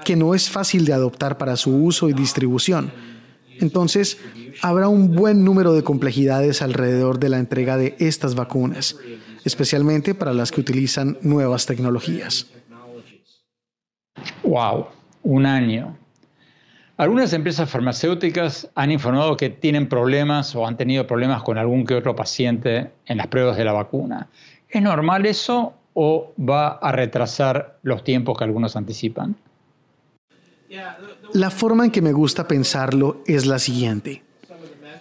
que 0.04 0.18
no 0.18 0.36
es 0.36 0.50
fácil 0.50 0.84
de 0.84 0.92
adoptar 0.92 1.38
para 1.38 1.56
su 1.56 1.74
uso 1.74 2.10
y 2.10 2.14
distribución. 2.14 2.92
Entonces, 3.62 4.18
habrá 4.62 4.90
un 4.90 5.16
buen 5.16 5.46
número 5.46 5.72
de 5.72 5.86
complejidades 5.86 6.62
alrededor 6.62 7.18
de 7.18 7.30
la 7.30 7.40
entrega 7.40 7.78
de 7.78 7.96
estas 7.98 8.36
vacunas 8.36 8.98
especialmente 9.46 10.14
para 10.14 10.34
las 10.34 10.52
que 10.52 10.60
utilizan 10.60 11.18
nuevas 11.22 11.66
tecnologías. 11.66 12.48
Wow, 14.44 14.88
un 15.24 15.46
año. 15.46 15.99
Algunas 17.00 17.32
empresas 17.32 17.70
farmacéuticas 17.70 18.70
han 18.76 18.92
informado 18.92 19.38
que 19.38 19.50
tienen 19.50 19.88
problemas 19.88 20.54
o 20.54 20.68
han 20.68 20.76
tenido 20.76 21.08
problemas 21.08 21.44
con 21.44 21.58
algún 21.58 21.86
que 21.86 21.96
otro 21.96 22.14
paciente 22.14 22.92
en 23.06 23.16
las 23.16 23.28
pruebas 23.28 23.56
de 23.56 23.64
la 23.64 23.72
vacuna. 23.72 24.28
¿Es 24.68 24.82
normal 24.82 25.26
eso 25.26 25.76
o 25.94 26.34
va 26.38 26.68
a 26.68 26.92
retrasar 26.92 27.80
los 27.84 28.04
tiempos 28.04 28.38
que 28.38 28.44
algunos 28.44 28.76
anticipan? 28.76 29.38
La 31.32 31.50
forma 31.50 31.86
en 31.86 31.92
que 31.92 32.02
me 32.02 32.12
gusta 32.12 32.50
pensarlo 32.50 33.24
es 33.26 33.46
la 33.46 33.60
siguiente. 33.60 34.22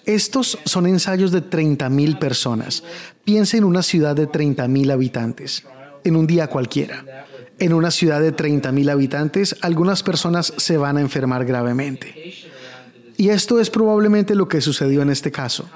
Estos 0.04 0.56
son 0.66 0.86
ensayos 0.86 1.32
de 1.32 1.42
30.000 1.42 2.20
personas. 2.20 2.84
Piensa 3.24 3.56
en 3.56 3.64
una 3.64 3.82
ciudad 3.82 4.14
de 4.14 4.28
30.000 4.28 4.92
habitantes, 4.92 5.66
en 6.04 6.14
un 6.14 6.28
día 6.28 6.46
cualquiera. 6.46 7.26
En 7.60 7.72
una 7.72 7.90
ciudad 7.90 8.20
de 8.20 8.34
30.000 8.34 8.90
habitantes, 8.90 9.56
algunas 9.62 10.02
personas 10.02 10.52
se 10.56 10.76
van 10.76 10.96
a 10.96 11.00
enfermar 11.00 11.44
gravemente. 11.44 12.34
Y 13.16 13.30
esto 13.30 13.58
es 13.58 13.68
probablemente 13.68 14.36
lo 14.36 14.46
que 14.46 14.60
sucedió 14.60 15.02
en 15.02 15.10
este 15.10 15.32
caso. 15.32 15.68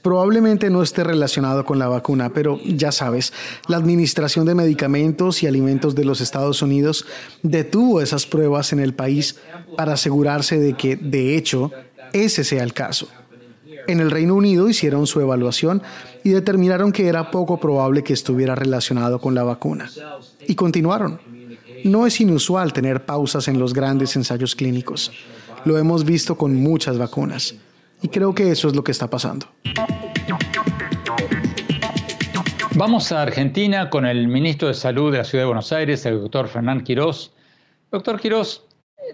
Probablemente 0.00 0.70
no 0.70 0.82
esté 0.82 1.04
relacionado 1.04 1.64
con 1.64 1.78
la 1.78 1.88
vacuna, 1.88 2.30
pero 2.30 2.60
ya 2.64 2.92
sabes, 2.92 3.32
la 3.68 3.76
Administración 3.76 4.46
de 4.46 4.54
Medicamentos 4.54 5.42
y 5.42 5.46
Alimentos 5.46 5.94
de 5.94 6.04
los 6.04 6.20
Estados 6.20 6.62
Unidos 6.62 7.06
detuvo 7.42 8.00
esas 8.00 8.26
pruebas 8.26 8.72
en 8.72 8.80
el 8.80 8.94
país 8.94 9.36
para 9.76 9.94
asegurarse 9.94 10.58
de 10.58 10.74
que, 10.74 10.96
de 10.96 11.36
hecho, 11.36 11.70
ese 12.12 12.42
sea 12.44 12.62
el 12.62 12.74
caso. 12.74 13.08
En 13.88 14.00
el 14.00 14.10
Reino 14.10 14.34
Unido 14.34 14.68
hicieron 14.68 15.06
su 15.06 15.20
evaluación 15.20 15.82
y 16.24 16.30
determinaron 16.30 16.92
que 16.92 17.08
era 17.08 17.30
poco 17.30 17.58
probable 17.58 18.04
que 18.04 18.12
estuviera 18.12 18.54
relacionado 18.54 19.20
con 19.20 19.34
la 19.34 19.42
vacuna. 19.42 19.90
Y 20.46 20.54
continuaron. 20.54 21.20
No 21.84 22.06
es 22.06 22.20
inusual 22.20 22.72
tener 22.72 23.04
pausas 23.04 23.48
en 23.48 23.58
los 23.58 23.74
grandes 23.74 24.14
ensayos 24.14 24.54
clínicos. 24.54 25.10
Lo 25.64 25.78
hemos 25.78 26.04
visto 26.04 26.36
con 26.36 26.54
muchas 26.54 26.96
vacunas. 26.96 27.54
Y 28.02 28.08
creo 28.08 28.34
que 28.34 28.50
eso 28.50 28.68
es 28.68 28.76
lo 28.76 28.84
que 28.84 28.92
está 28.92 29.08
pasando. 29.08 29.46
Vamos 32.74 33.12
a 33.12 33.22
Argentina 33.22 33.90
con 33.90 34.06
el 34.06 34.28
ministro 34.28 34.68
de 34.68 34.74
Salud 34.74 35.12
de 35.12 35.18
la 35.18 35.24
Ciudad 35.24 35.42
de 35.42 35.46
Buenos 35.46 35.72
Aires, 35.72 36.06
el 36.06 36.20
doctor 36.20 36.48
Fernán 36.48 36.82
Quirós. 36.82 37.32
Doctor 37.90 38.18
Quirós, 38.18 38.64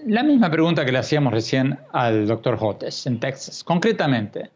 la 0.07 0.23
misma 0.23 0.51
pregunta 0.51 0.85
que 0.85 0.93
le 0.93 0.99
hacíamos 0.99 1.33
recién 1.33 1.79
al 1.93 2.27
doctor 2.27 2.57
Jotes 2.57 3.07
en 3.07 3.19
Texas. 3.19 3.65
Concretamente, 3.65 4.51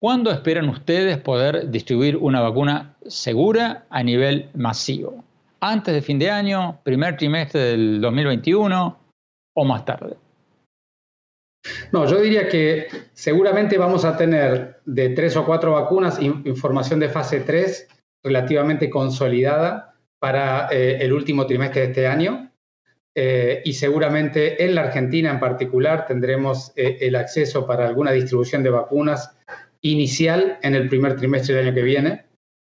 ¿Cuándo 0.00 0.30
esperan 0.30 0.68
ustedes 0.68 1.18
poder 1.18 1.70
distribuir 1.70 2.16
una 2.16 2.40
vacuna 2.40 2.96
segura 3.06 3.86
a 3.90 4.02
nivel 4.04 4.48
masivo? 4.54 5.24
¿Antes 5.60 5.92
de 5.92 6.02
fin 6.02 6.20
de 6.20 6.30
año, 6.30 6.80
primer 6.84 7.16
trimestre 7.16 7.60
del 7.60 8.00
2021 8.00 8.98
o 9.54 9.64
más 9.64 9.84
tarde? 9.84 10.16
No, 11.90 12.06
yo 12.06 12.20
diría 12.20 12.48
que 12.48 12.86
seguramente 13.12 13.76
vamos 13.76 14.04
a 14.04 14.16
tener 14.16 14.80
de 14.84 15.08
tres 15.10 15.36
o 15.36 15.44
cuatro 15.44 15.72
vacunas 15.72 16.22
información 16.22 17.00
de 17.00 17.08
fase 17.08 17.40
3 17.40 17.88
relativamente 18.22 18.88
consolidada 18.88 19.96
para 20.20 20.68
eh, 20.70 20.98
el 21.00 21.12
último 21.12 21.46
trimestre 21.46 21.80
de 21.80 21.86
este 21.88 22.06
año. 22.06 22.52
Eh, 23.16 23.62
y 23.64 23.72
seguramente 23.72 24.64
en 24.64 24.76
la 24.76 24.82
Argentina 24.82 25.30
en 25.30 25.40
particular 25.40 26.06
tendremos 26.06 26.72
eh, 26.76 26.98
el 27.00 27.16
acceso 27.16 27.66
para 27.66 27.88
alguna 27.88 28.12
distribución 28.12 28.62
de 28.62 28.70
vacunas 28.70 29.36
inicial 29.82 30.58
en 30.62 30.74
el 30.74 30.88
primer 30.88 31.16
trimestre 31.16 31.54
del 31.54 31.66
año 31.66 31.74
que 31.74 31.82
viene, 31.82 32.24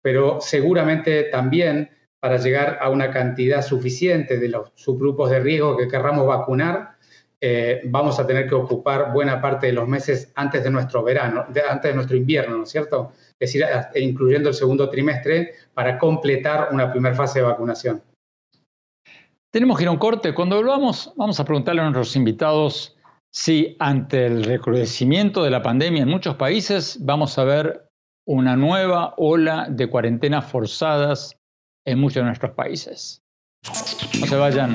pero 0.02 0.40
seguramente 0.40 1.24
también 1.24 1.90
para 2.20 2.38
llegar 2.38 2.78
a 2.80 2.90
una 2.90 3.10
cantidad 3.10 3.62
suficiente 3.62 4.38
de 4.38 4.48
los 4.48 4.72
subgrupos 4.74 5.30
de 5.30 5.40
riesgo 5.40 5.76
que 5.76 5.88
querramos 5.88 6.26
vacunar, 6.26 6.96
eh, 7.40 7.82
vamos 7.84 8.18
a 8.18 8.26
tener 8.26 8.48
que 8.48 8.54
ocupar 8.54 9.12
buena 9.12 9.40
parte 9.40 9.66
de 9.66 9.74
los 9.74 9.86
meses 9.86 10.32
antes 10.34 10.64
de 10.64 10.70
nuestro 10.70 11.02
verano, 11.02 11.44
antes 11.68 11.90
de 11.90 11.94
nuestro 11.94 12.16
invierno, 12.16 12.56
¿no 12.56 12.64
es 12.64 12.70
cierto? 12.70 13.12
Es 13.38 13.52
decir, 13.52 13.64
incluyendo 13.94 14.48
el 14.48 14.54
segundo 14.54 14.88
trimestre 14.88 15.52
para 15.74 15.98
completar 15.98 16.70
una 16.72 16.90
primera 16.90 17.14
fase 17.14 17.40
de 17.40 17.44
vacunación. 17.44 18.02
Tenemos 19.52 19.76
que 19.76 19.84
ir 19.84 19.88
a 19.88 19.92
un 19.92 19.98
corte. 19.98 20.34
Cuando 20.34 20.56
volvamos, 20.56 21.12
vamos 21.16 21.38
a 21.38 21.44
preguntarle 21.44 21.82
a 21.82 21.84
nuestros 21.84 22.16
invitados 22.16 22.95
Sí, 23.38 23.77
ante 23.81 24.25
el 24.25 24.44
recrudecimiento 24.44 25.44
de 25.44 25.51
la 25.51 25.61
pandemia 25.61 26.05
en 26.05 26.09
muchos 26.09 26.37
países 26.37 26.96
vamos 27.05 27.37
a 27.37 27.44
ver 27.44 27.90
una 28.27 28.57
nueva 28.57 29.12
ola 29.18 29.66
de 29.68 29.90
cuarentenas 29.90 30.46
forzadas 30.46 31.37
en 31.85 31.99
muchos 31.99 32.22
de 32.22 32.29
nuestros 32.29 32.53
países. 32.53 33.22
No 34.18 34.27
se 34.27 34.37
vayan, 34.37 34.75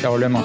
ya 0.00 0.08
volvemos. 0.08 0.42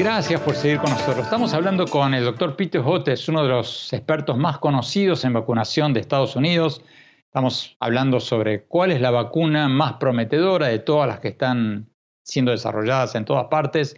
Gracias 0.00 0.40
por 0.40 0.54
seguir 0.54 0.78
con 0.78 0.88
nosotros. 0.88 1.18
Estamos 1.18 1.52
hablando 1.52 1.84
con 1.86 2.14
el 2.14 2.24
doctor 2.24 2.56
Peter 2.56 2.80
Hotes, 2.82 3.28
uno 3.28 3.42
de 3.42 3.50
los 3.50 3.92
expertos 3.92 4.38
más 4.38 4.56
conocidos 4.56 5.26
en 5.26 5.34
vacunación 5.34 5.92
de 5.92 6.00
Estados 6.00 6.36
Unidos. 6.36 6.80
Estamos 7.26 7.76
hablando 7.80 8.18
sobre 8.18 8.62
cuál 8.62 8.92
es 8.92 9.02
la 9.02 9.10
vacuna 9.10 9.68
más 9.68 9.92
prometedora 10.00 10.68
de 10.68 10.78
todas 10.78 11.06
las 11.06 11.20
que 11.20 11.28
están 11.28 11.90
siendo 12.24 12.50
desarrolladas 12.50 13.14
en 13.14 13.26
todas 13.26 13.48
partes, 13.48 13.94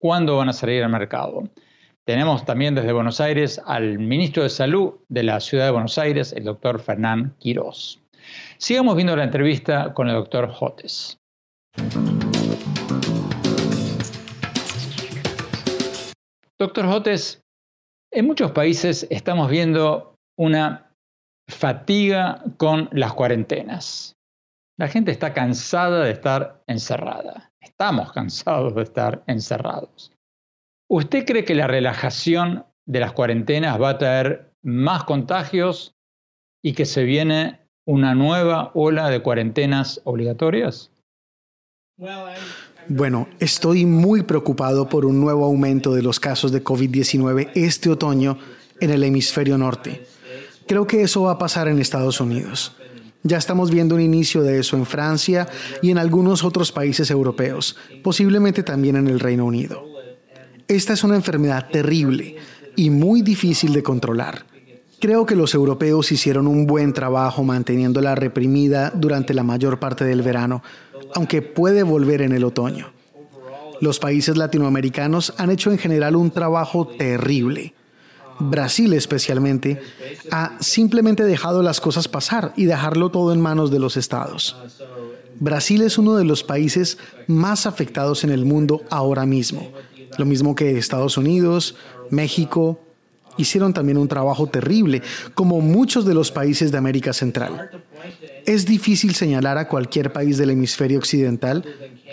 cuándo 0.00 0.36
van 0.36 0.48
a 0.48 0.52
salir 0.52 0.82
al 0.82 0.90
mercado. 0.90 1.44
Tenemos 2.04 2.44
también 2.44 2.74
desde 2.74 2.92
Buenos 2.92 3.20
Aires 3.20 3.62
al 3.66 4.00
ministro 4.00 4.42
de 4.42 4.48
Salud 4.48 4.94
de 5.08 5.22
la 5.22 5.38
ciudad 5.38 5.66
de 5.66 5.70
Buenos 5.70 5.96
Aires, 5.96 6.32
el 6.32 6.42
doctor 6.42 6.80
Fernán 6.80 7.36
Quirós. 7.38 8.02
Sigamos 8.58 8.96
viendo 8.96 9.14
la 9.14 9.22
entrevista 9.22 9.94
con 9.94 10.08
el 10.08 10.14
doctor 10.16 10.52
Hotes. 10.58 11.20
Doctor 16.58 16.86
Jotes, 16.86 17.42
en 18.10 18.26
muchos 18.26 18.52
países 18.52 19.06
estamos 19.10 19.50
viendo 19.50 20.14
una 20.38 20.90
fatiga 21.50 22.42
con 22.56 22.88
las 22.92 23.12
cuarentenas. 23.12 24.14
La 24.78 24.88
gente 24.88 25.10
está 25.10 25.34
cansada 25.34 26.04
de 26.04 26.12
estar 26.12 26.62
encerrada. 26.66 27.50
Estamos 27.60 28.10
cansados 28.12 28.74
de 28.74 28.82
estar 28.82 29.22
encerrados. 29.26 30.12
¿Usted 30.90 31.26
cree 31.26 31.44
que 31.44 31.54
la 31.54 31.66
relajación 31.66 32.64
de 32.88 33.00
las 33.00 33.12
cuarentenas 33.12 33.80
va 33.80 33.90
a 33.90 33.98
traer 33.98 34.52
más 34.62 35.04
contagios 35.04 35.94
y 36.64 36.72
que 36.72 36.86
se 36.86 37.04
viene 37.04 37.60
una 37.86 38.14
nueva 38.14 38.70
ola 38.72 39.10
de 39.10 39.20
cuarentenas 39.20 40.00
obligatorias? 40.04 40.90
Bueno, 42.88 43.28
estoy 43.40 43.84
muy 43.84 44.22
preocupado 44.22 44.88
por 44.88 45.06
un 45.06 45.20
nuevo 45.20 45.44
aumento 45.44 45.92
de 45.92 46.02
los 46.02 46.20
casos 46.20 46.52
de 46.52 46.62
COVID-19 46.62 47.50
este 47.54 47.90
otoño 47.90 48.38
en 48.80 48.90
el 48.90 49.02
hemisferio 49.02 49.58
norte. 49.58 50.06
Creo 50.68 50.86
que 50.86 51.02
eso 51.02 51.22
va 51.22 51.32
a 51.32 51.38
pasar 51.38 51.66
en 51.66 51.80
Estados 51.80 52.20
Unidos. 52.20 52.76
Ya 53.24 53.38
estamos 53.38 53.72
viendo 53.72 53.96
un 53.96 54.00
inicio 54.00 54.42
de 54.42 54.60
eso 54.60 54.76
en 54.76 54.86
Francia 54.86 55.48
y 55.82 55.90
en 55.90 55.98
algunos 55.98 56.44
otros 56.44 56.70
países 56.70 57.10
europeos, 57.10 57.76
posiblemente 58.04 58.62
también 58.62 58.94
en 58.94 59.08
el 59.08 59.18
Reino 59.18 59.46
Unido. 59.46 59.84
Esta 60.68 60.92
es 60.92 61.02
una 61.02 61.16
enfermedad 61.16 61.68
terrible 61.70 62.36
y 62.76 62.90
muy 62.90 63.22
difícil 63.22 63.72
de 63.72 63.82
controlar. 63.82 64.46
Creo 64.98 65.26
que 65.26 65.36
los 65.36 65.54
europeos 65.54 66.10
hicieron 66.10 66.46
un 66.46 66.66
buen 66.66 66.92
trabajo 66.92 67.44
manteniéndola 67.44 68.14
reprimida 68.14 68.90
durante 68.94 69.34
la 69.34 69.42
mayor 69.42 69.78
parte 69.78 70.04
del 70.04 70.22
verano, 70.22 70.62
aunque 71.14 71.42
puede 71.42 71.82
volver 71.82 72.22
en 72.22 72.32
el 72.32 72.44
otoño. 72.44 72.92
Los 73.80 73.98
países 73.98 74.36
latinoamericanos 74.36 75.34
han 75.36 75.50
hecho 75.50 75.70
en 75.70 75.78
general 75.78 76.16
un 76.16 76.30
trabajo 76.30 76.86
terrible. 76.86 77.74
Brasil 78.38 78.92
especialmente 78.92 79.80
ha 80.30 80.56
simplemente 80.60 81.24
dejado 81.24 81.62
las 81.62 81.80
cosas 81.80 82.08
pasar 82.08 82.52
y 82.56 82.64
dejarlo 82.64 83.10
todo 83.10 83.32
en 83.32 83.40
manos 83.40 83.70
de 83.70 83.78
los 83.78 83.96
estados. 83.96 84.56
Brasil 85.38 85.82
es 85.82 85.98
uno 85.98 86.16
de 86.16 86.24
los 86.24 86.42
países 86.42 86.98
más 87.26 87.66
afectados 87.66 88.24
en 88.24 88.30
el 88.30 88.44
mundo 88.44 88.82
ahora 88.90 89.26
mismo, 89.26 89.70
lo 90.16 90.24
mismo 90.24 90.54
que 90.54 90.78
Estados 90.78 91.18
Unidos, 91.18 91.76
México, 92.10 92.80
hicieron 93.36 93.72
también 93.72 93.98
un 93.98 94.08
trabajo 94.08 94.46
terrible, 94.46 95.02
como 95.34 95.60
muchos 95.60 96.04
de 96.04 96.14
los 96.14 96.30
países 96.30 96.72
de 96.72 96.78
América 96.78 97.12
Central. 97.12 97.70
Es 98.44 98.66
difícil 98.66 99.14
señalar 99.14 99.58
a 99.58 99.68
cualquier 99.68 100.12
país 100.12 100.38
del 100.38 100.50
hemisferio 100.50 100.98
occidental, 100.98 101.64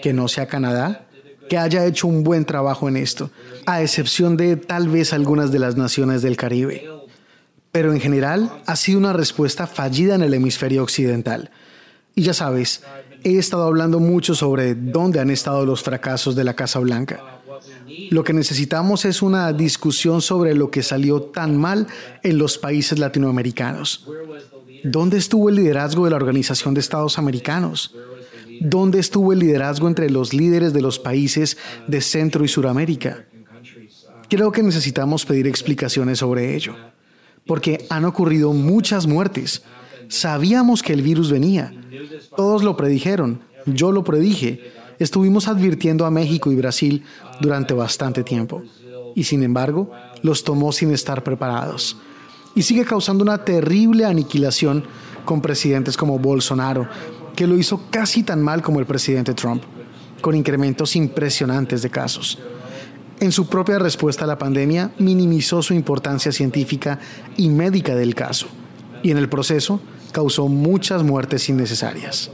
que 0.02 0.14
no 0.14 0.28
sea 0.28 0.48
Canadá, 0.48 1.08
que 1.50 1.58
haya 1.58 1.86
hecho 1.86 2.08
un 2.08 2.24
buen 2.24 2.46
trabajo 2.46 2.88
en 2.88 2.98
esto, 2.98 3.32
a 3.66 3.82
excepción 3.82 4.38
de 4.38 4.56
tal 4.56 4.90
vez 4.90 5.14
algunas 5.14 5.52
de 5.52 5.60
las 5.60 5.76
naciones 5.76 6.22
del 6.22 6.38
Caribe. 6.38 6.90
Pero 7.72 7.92
en 7.92 8.00
general 8.00 8.62
ha 8.66 8.76
sido 8.76 9.00
una 9.00 9.14
respuesta 9.14 9.68
fallida 9.68 10.16
en 10.16 10.22
el 10.22 10.34
hemisferio 10.34 10.84
occidental. 10.84 11.52
Y 12.16 12.24
ya 12.24 12.34
sabes, 12.34 12.84
he 13.24 13.38
estado 13.38 13.64
hablando 13.64 14.00
mucho 14.00 14.36
sobre 14.36 14.76
dónde 14.76 15.20
han 15.20 15.30
estado 15.30 15.66
los 15.66 15.82
fracasos 15.82 16.36
de 16.36 16.44
la 16.44 16.54
Casa 16.54 16.80
Blanca. 16.80 17.33
Lo 18.10 18.24
que 18.24 18.34
necesitamos 18.34 19.06
es 19.06 19.22
una 19.22 19.54
discusión 19.54 20.22
sobre 20.22 20.54
lo 20.56 20.72
que 20.72 20.84
salió 20.84 21.22
tan 21.22 21.58
mal 21.58 21.88
en 22.24 22.38
los 22.38 22.58
países 22.58 23.00
latinoamericanos. 23.00 24.08
¿Dónde 24.84 25.18
estuvo 25.18 25.50
el 25.50 25.56
liderazgo 25.56 26.06
de 26.06 26.12
la 26.12 26.18
Organización 26.18 26.74
de 26.74 26.82
Estados 26.82 27.18
Americanos? 27.18 27.96
¿Dónde 28.60 29.00
estuvo 29.00 29.34
el 29.34 29.40
liderazgo 29.40 29.88
entre 29.88 30.10
los 30.10 30.34
líderes 30.34 30.74
de 30.74 30.82
los 30.82 31.00
países 31.00 31.58
de 31.88 32.02
Centro 32.02 32.44
y 32.44 32.48
Suramérica? 32.48 33.26
Creo 34.30 34.52
que 34.52 34.64
necesitamos 34.64 35.26
pedir 35.26 35.48
explicaciones 35.48 36.20
sobre 36.20 36.56
ello, 36.56 36.76
porque 37.46 37.86
han 37.90 38.06
ocurrido 38.06 38.54
muchas 38.54 39.08
muertes. 39.08 39.64
Sabíamos 40.08 40.82
que 40.82 40.94
el 40.94 41.02
virus 41.02 41.32
venía. 41.32 41.74
Todos 42.36 42.64
lo 42.64 42.76
predijeron. 42.76 43.42
Yo 43.66 43.92
lo 43.92 44.04
predije. 44.04 44.72
Estuvimos 45.04 45.50
advirtiendo 45.50 46.06
a 46.06 46.12
México 46.12 46.50
y 46.50 46.56
Brasil 46.56 47.04
durante 47.42 47.74
bastante 47.74 48.24
tiempo. 48.24 48.64
Y 49.16 49.26
sin 49.26 49.44
embargo, 49.44 49.92
los 50.22 50.46
tomó 50.46 50.72
sin 50.72 50.94
estar 50.94 51.26
preparados. 51.26 51.98
Y 52.56 52.62
sigue 52.62 52.86
causando 52.86 53.22
una 53.22 53.44
terrible 53.44 54.06
aniquilación 54.06 54.86
con 55.26 55.42
presidentes 55.42 55.98
como 55.98 56.20
Bolsonaro, 56.20 56.88
que 57.36 57.48
lo 57.48 57.58
hizo 57.58 57.82
casi 57.90 58.24
tan 58.24 58.42
mal 58.42 58.62
como 58.62 58.80
el 58.80 58.86
presidente 58.86 59.34
Trump, 59.34 59.64
con 60.22 60.36
incrementos 60.36 60.96
impresionantes 60.96 61.82
de 61.82 61.90
casos. 61.90 62.40
En 63.20 63.34
su 63.34 63.48
propia 63.48 63.80
respuesta 63.80 64.24
a 64.24 64.28
la 64.28 64.38
pandemia, 64.38 64.92
minimizó 65.00 65.62
su 65.62 65.74
importancia 65.74 66.32
científica 66.32 66.98
y 67.36 67.50
médica 67.50 67.94
del 67.94 68.16
caso, 68.16 68.48
y 69.04 69.12
en 69.12 69.18
el 69.18 69.28
proceso 69.28 69.82
causó 70.14 70.48
muchas 70.48 71.04
muertes 71.04 71.50
innecesarias. 71.50 72.32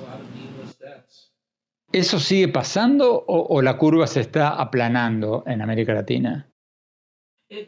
¿Eso 1.91 2.19
sigue 2.19 2.47
pasando 2.47 3.23
o, 3.25 3.62
la 3.63 3.78
curva 3.78 4.06
se 4.06 4.19
está 4.19 4.49
aplanando 4.49 5.43
en 5.47 5.62
América 5.62 5.93
Latina? 5.93 6.47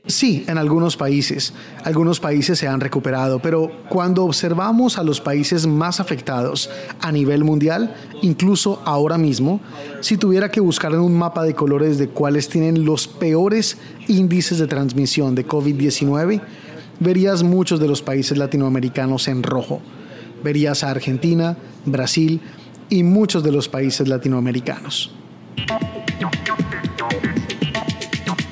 Sí, 0.05 0.45
en 0.47 0.59
algunos 0.59 0.95
países. 0.95 1.55
Algunos 1.83 2.19
países 2.19 2.59
se 2.59 2.67
han 2.67 2.81
recuperado, 2.81 3.39
pero 3.39 3.71
cuando 3.89 4.23
observamos 4.23 4.99
a 4.99 5.03
los 5.03 5.19
países 5.21 5.65
más 5.65 5.99
afectados 5.99 6.69
a 6.99 7.11
nivel 7.11 7.43
mundial, 7.43 7.95
incluso 8.21 8.79
ahora 8.85 9.17
mismo, 9.17 9.59
si 10.01 10.17
tuviera 10.17 10.51
que 10.51 10.59
buscar 10.59 10.93
en 10.93 10.99
un 10.99 11.17
mapa 11.17 11.43
de 11.43 11.55
colores 11.55 11.97
de 11.97 12.09
cuáles 12.09 12.47
tienen 12.47 12.85
los 12.85 13.07
peores 13.07 13.79
índices 14.07 14.59
de 14.59 14.67
transmisión 14.67 15.33
de 15.33 15.47
COVID-19, 15.47 16.41
verías 16.99 17.41
muchos 17.41 17.79
de 17.79 17.87
los 17.87 18.03
países 18.03 18.37
latinoamericanos 18.37 19.27
en 19.27 19.41
rojo. 19.41 19.81
Verías 20.43 20.83
a 20.83 20.91
Argentina, 20.91 21.57
Brasil 21.85 22.39
y 22.91 23.03
muchos 23.03 23.41
de 23.41 23.53
los 23.53 23.69
países 23.69 24.09
latinoamericanos. 24.09 25.15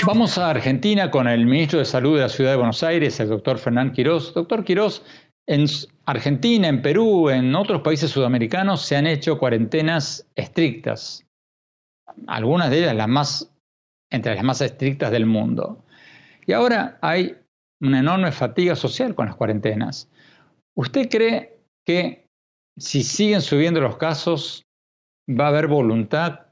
Vamos 0.05 0.37
a 0.37 0.49
Argentina 0.49 1.11
con 1.11 1.27
el 1.27 1.45
ministro 1.45 1.79
de 1.79 1.85
Salud 1.85 2.15
de 2.15 2.21
la 2.21 2.29
Ciudad 2.29 2.51
de 2.51 2.55
Buenos 2.55 2.81
Aires, 2.81 3.19
el 3.19 3.27
doctor 3.27 3.57
Fernán 3.57 3.91
Quirós. 3.91 4.33
Doctor 4.33 4.63
Quirós, 4.63 5.03
en 5.45 5.65
Argentina, 6.05 6.69
en 6.69 6.81
Perú, 6.81 7.29
en 7.29 7.53
otros 7.53 7.81
países 7.81 8.11
sudamericanos 8.11 8.81
se 8.81 8.95
han 8.95 9.07
hecho 9.07 9.37
cuarentenas 9.37 10.25
estrictas. 10.35 11.27
Algunas 12.25 12.69
de 12.69 12.79
ellas 12.79 12.95
las 12.95 13.09
más, 13.09 13.51
entre 14.09 14.35
las 14.35 14.43
más 14.45 14.61
estrictas 14.61 15.11
del 15.11 15.25
mundo. 15.25 15.83
Y 16.47 16.53
ahora 16.53 16.97
hay 17.01 17.35
una 17.81 17.99
enorme 17.99 18.31
fatiga 18.31 18.77
social 18.77 19.15
con 19.15 19.25
las 19.25 19.35
cuarentenas. 19.35 20.09
¿Usted 20.77 21.09
cree 21.09 21.59
que 21.85 22.28
si 22.79 23.03
siguen 23.03 23.41
subiendo 23.41 23.81
los 23.81 23.97
casos, 23.97 24.63
va 25.29 25.45
a 25.45 25.49
haber 25.49 25.67
voluntad 25.67 26.47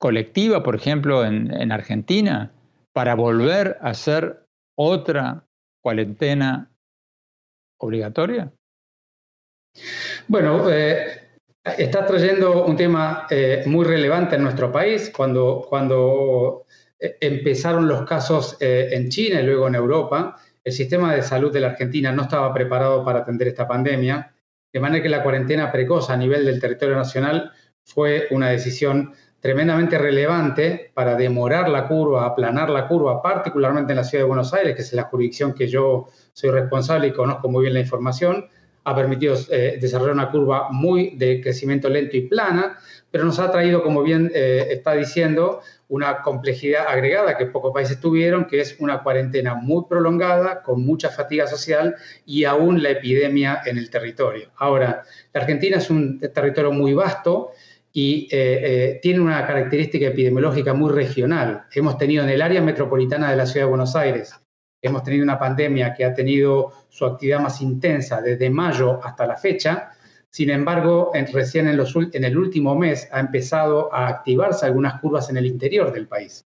colectiva, 0.00 0.62
por 0.62 0.74
ejemplo, 0.74 1.24
en 1.24 1.72
Argentina? 1.72 2.52
para 2.98 3.14
volver 3.14 3.78
a 3.80 3.90
hacer 3.90 4.44
otra 4.76 5.44
cuarentena 5.80 6.68
obligatoria? 7.80 8.52
Bueno, 10.26 10.68
eh, 10.68 11.28
está 11.78 12.04
trayendo 12.04 12.64
un 12.64 12.76
tema 12.76 13.28
eh, 13.30 13.62
muy 13.66 13.84
relevante 13.84 14.34
en 14.34 14.42
nuestro 14.42 14.72
país. 14.72 15.12
Cuando, 15.16 15.64
cuando 15.68 16.64
eh, 16.98 17.18
empezaron 17.20 17.86
los 17.86 18.04
casos 18.04 18.56
en 18.58 19.08
China 19.10 19.40
y 19.40 19.46
luego 19.46 19.68
en 19.68 19.76
Europa, 19.76 20.36
el 20.64 20.72
sistema 20.72 21.14
de 21.14 21.22
salud 21.22 21.52
de 21.52 21.60
la 21.60 21.68
Argentina 21.68 22.10
no 22.10 22.22
estaba 22.22 22.52
preparado 22.52 23.04
para 23.04 23.20
atender 23.20 23.46
esta 23.46 23.68
pandemia, 23.68 24.34
de 24.78 24.82
manera 24.82 25.02
que 25.02 25.08
la 25.08 25.24
cuarentena 25.24 25.72
precoz 25.72 26.08
a 26.08 26.16
nivel 26.16 26.44
del 26.44 26.60
territorio 26.60 26.94
nacional 26.94 27.50
fue 27.82 28.28
una 28.30 28.50
decisión 28.50 29.12
tremendamente 29.40 29.98
relevante 29.98 30.92
para 30.94 31.16
demorar 31.16 31.68
la 31.68 31.88
curva, 31.88 32.24
aplanar 32.24 32.70
la 32.70 32.86
curva, 32.86 33.20
particularmente 33.20 33.92
en 33.92 33.96
la 33.96 34.04
ciudad 34.04 34.22
de 34.22 34.28
Buenos 34.28 34.54
Aires, 34.54 34.76
que 34.76 34.82
es 34.82 34.92
la 34.92 35.02
jurisdicción 35.02 35.52
que 35.52 35.66
yo 35.66 36.06
soy 36.32 36.50
responsable 36.50 37.08
y 37.08 37.12
conozco 37.12 37.48
muy 37.48 37.62
bien 37.62 37.74
la 37.74 37.80
información, 37.80 38.46
ha 38.84 38.94
permitido 38.94 39.34
eh, 39.50 39.78
desarrollar 39.80 40.14
una 40.14 40.30
curva 40.30 40.68
muy 40.70 41.16
de 41.16 41.40
crecimiento 41.40 41.88
lento 41.88 42.16
y 42.16 42.28
plana, 42.28 42.78
pero 43.10 43.24
nos 43.24 43.38
ha 43.38 43.50
traído, 43.50 43.82
como 43.82 44.02
bien 44.02 44.30
eh, 44.34 44.68
está 44.70 44.92
diciendo, 44.92 45.60
una 45.88 46.22
complejidad 46.22 46.86
agregada 46.88 47.36
que 47.36 47.46
pocos 47.46 47.72
países 47.72 48.00
tuvieron, 48.00 48.44
que 48.46 48.60
es 48.60 48.76
una 48.78 49.02
cuarentena 49.02 49.54
muy 49.54 49.84
prolongada, 49.88 50.62
con 50.62 50.84
mucha 50.84 51.08
fatiga 51.08 51.46
social 51.46 51.96
y 52.26 52.44
aún 52.44 52.82
la 52.82 52.90
epidemia 52.90 53.62
en 53.64 53.78
el 53.78 53.88
territorio. 53.90 54.50
Ahora, 54.56 55.02
la 55.32 55.40
Argentina 55.40 55.78
es 55.78 55.88
un 55.90 56.18
territorio 56.18 56.72
muy 56.72 56.94
vasto, 56.94 57.52
y 57.90 58.28
eh, 58.30 58.60
eh, 58.62 58.98
tiene 59.02 59.18
una 59.20 59.44
característica 59.46 60.06
epidemiológica 60.06 60.74
muy 60.74 60.92
regional. 60.92 61.64
Hemos 61.72 61.96
tenido 61.96 62.22
en 62.22 62.30
el 62.30 62.42
área 62.42 62.60
metropolitana 62.60 63.30
de 63.30 63.36
la 63.36 63.46
ciudad 63.46 63.64
de 63.66 63.70
Buenos 63.70 63.96
Aires, 63.96 64.34
hemos 64.80 65.02
tenido 65.02 65.24
una 65.24 65.38
pandemia 65.38 65.94
que 65.94 66.04
ha 66.04 66.14
tenido 66.14 66.72
su 66.88 67.04
actividad 67.04 67.40
más 67.40 67.60
intensa 67.60 68.20
desde 68.20 68.50
mayo 68.50 69.00
hasta 69.02 69.26
la 69.26 69.36
fecha. 69.36 69.90
Sin 70.30 70.50
embargo, 70.50 71.10
recién 71.32 71.68
en, 71.68 71.80
en 72.12 72.24
el 72.24 72.38
último 72.38 72.76
mes 72.76 73.08
ha 73.12 73.20
empezado 73.20 73.92
a 73.92 74.08
activarse 74.08 74.66
algunas 74.66 75.00
curvas 75.00 75.30
en 75.30 75.36
el 75.36 75.46
interior 75.46 75.92
del 75.92 76.06
país. 76.06 76.46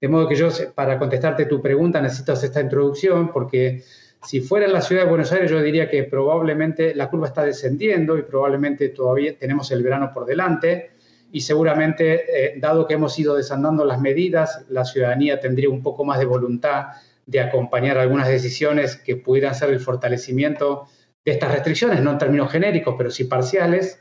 De 0.00 0.08
modo 0.08 0.28
que 0.28 0.34
yo, 0.34 0.48
para 0.74 0.98
contestarte 0.98 1.46
tu 1.46 1.62
pregunta, 1.62 2.00
necesito 2.00 2.34
esta 2.34 2.60
introducción 2.60 3.32
porque 3.32 3.82
si 4.22 4.40
fuera 4.40 4.66
en 4.66 4.72
la 4.72 4.80
ciudad 4.80 5.02
de 5.02 5.08
Buenos 5.08 5.32
Aires, 5.32 5.50
yo 5.50 5.60
diría 5.62 5.88
que 5.88 6.04
probablemente 6.04 6.94
la 6.94 7.08
curva 7.08 7.28
está 7.28 7.44
descendiendo 7.44 8.18
y 8.18 8.22
probablemente 8.22 8.88
todavía 8.90 9.38
tenemos 9.38 9.70
el 9.70 9.82
verano 9.82 10.10
por 10.12 10.26
delante 10.26 10.90
y 11.30 11.40
seguramente, 11.40 12.24
eh, 12.28 12.54
dado 12.58 12.86
que 12.86 12.94
hemos 12.94 13.18
ido 13.18 13.34
desandando 13.34 13.84
las 13.84 14.00
medidas, 14.00 14.64
la 14.68 14.84
ciudadanía 14.84 15.40
tendría 15.40 15.68
un 15.68 15.82
poco 15.82 16.04
más 16.04 16.18
de 16.20 16.26
voluntad 16.26 16.86
de 17.26 17.40
acompañar 17.40 17.98
algunas 17.98 18.28
decisiones 18.28 18.96
que 18.96 19.16
pudieran 19.16 19.54
ser 19.54 19.70
el 19.70 19.80
fortalecimiento 19.80 20.86
de 21.24 21.32
estas 21.32 21.52
restricciones, 21.52 22.02
no 22.02 22.12
en 22.12 22.18
términos 22.18 22.50
genéricos, 22.50 22.94
pero 22.96 23.10
sí 23.10 23.24
parciales. 23.24 24.00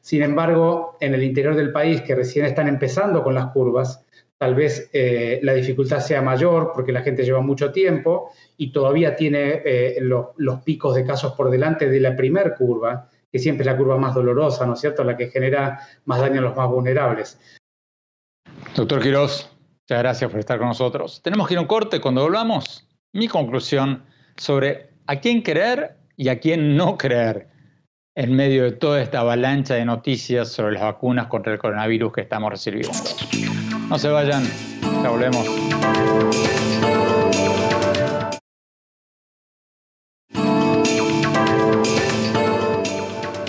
Sin 0.00 0.22
embargo, 0.22 0.96
en 1.00 1.14
el 1.14 1.22
interior 1.22 1.54
del 1.56 1.72
país, 1.72 2.00
que 2.02 2.14
recién 2.14 2.46
están 2.46 2.68
empezando 2.68 3.22
con 3.22 3.34
las 3.34 3.46
curvas, 3.46 4.04
tal 4.38 4.54
vez 4.54 4.88
eh, 4.94 5.38
la 5.42 5.52
dificultad 5.52 6.00
sea 6.00 6.22
mayor 6.22 6.72
porque 6.74 6.92
la 6.92 7.02
gente 7.02 7.24
lleva 7.24 7.42
mucho 7.42 7.72
tiempo 7.72 8.32
y 8.56 8.72
todavía 8.72 9.14
tiene 9.14 9.60
eh, 9.64 9.98
los 10.00 10.60
picos 10.62 10.94
de 10.94 11.04
casos 11.04 11.34
por 11.34 11.50
delante 11.50 11.90
de 11.90 12.00
la 12.00 12.16
primer 12.16 12.54
curva, 12.54 13.10
que 13.30 13.38
siempre 13.38 13.62
es 13.62 13.66
la 13.66 13.76
curva 13.76 13.98
más 13.98 14.14
dolorosa, 14.14 14.64
¿no 14.64 14.72
es 14.74 14.80
cierto?, 14.80 15.04
la 15.04 15.16
que 15.16 15.28
genera 15.28 15.80
más 16.06 16.20
daño 16.20 16.40
a 16.40 16.44
los 16.44 16.56
más 16.56 16.68
vulnerables. 16.70 17.38
Doctor 18.74 19.02
Quiroz, 19.02 19.50
muchas 19.82 19.98
gracias 19.98 20.30
por 20.30 20.40
estar 20.40 20.58
con 20.58 20.68
nosotros. 20.68 21.20
Tenemos 21.22 21.46
que 21.46 21.54
ir 21.54 21.58
a 21.58 21.62
un 21.62 21.66
corte 21.66 22.00
cuando 22.00 22.22
volvamos. 22.22 22.88
Mi 23.12 23.28
conclusión 23.28 24.04
sobre 24.36 24.88
a 25.06 25.20
quién 25.20 25.42
creer 25.42 25.99
y 26.20 26.28
a 26.28 26.38
quién 26.38 26.76
no 26.76 26.98
creer 26.98 27.48
en 28.14 28.36
medio 28.36 28.64
de 28.64 28.72
toda 28.72 29.00
esta 29.00 29.20
avalancha 29.20 29.76
de 29.76 29.86
noticias 29.86 30.50
sobre 30.50 30.74
las 30.74 30.82
vacunas 30.82 31.28
contra 31.28 31.54
el 31.54 31.58
coronavirus 31.58 32.12
que 32.12 32.20
estamos 32.20 32.50
recibiendo. 32.50 32.92
No 33.88 33.98
se 33.98 34.10
vayan, 34.10 34.42
ya 35.02 35.08
volvemos. 35.08 35.46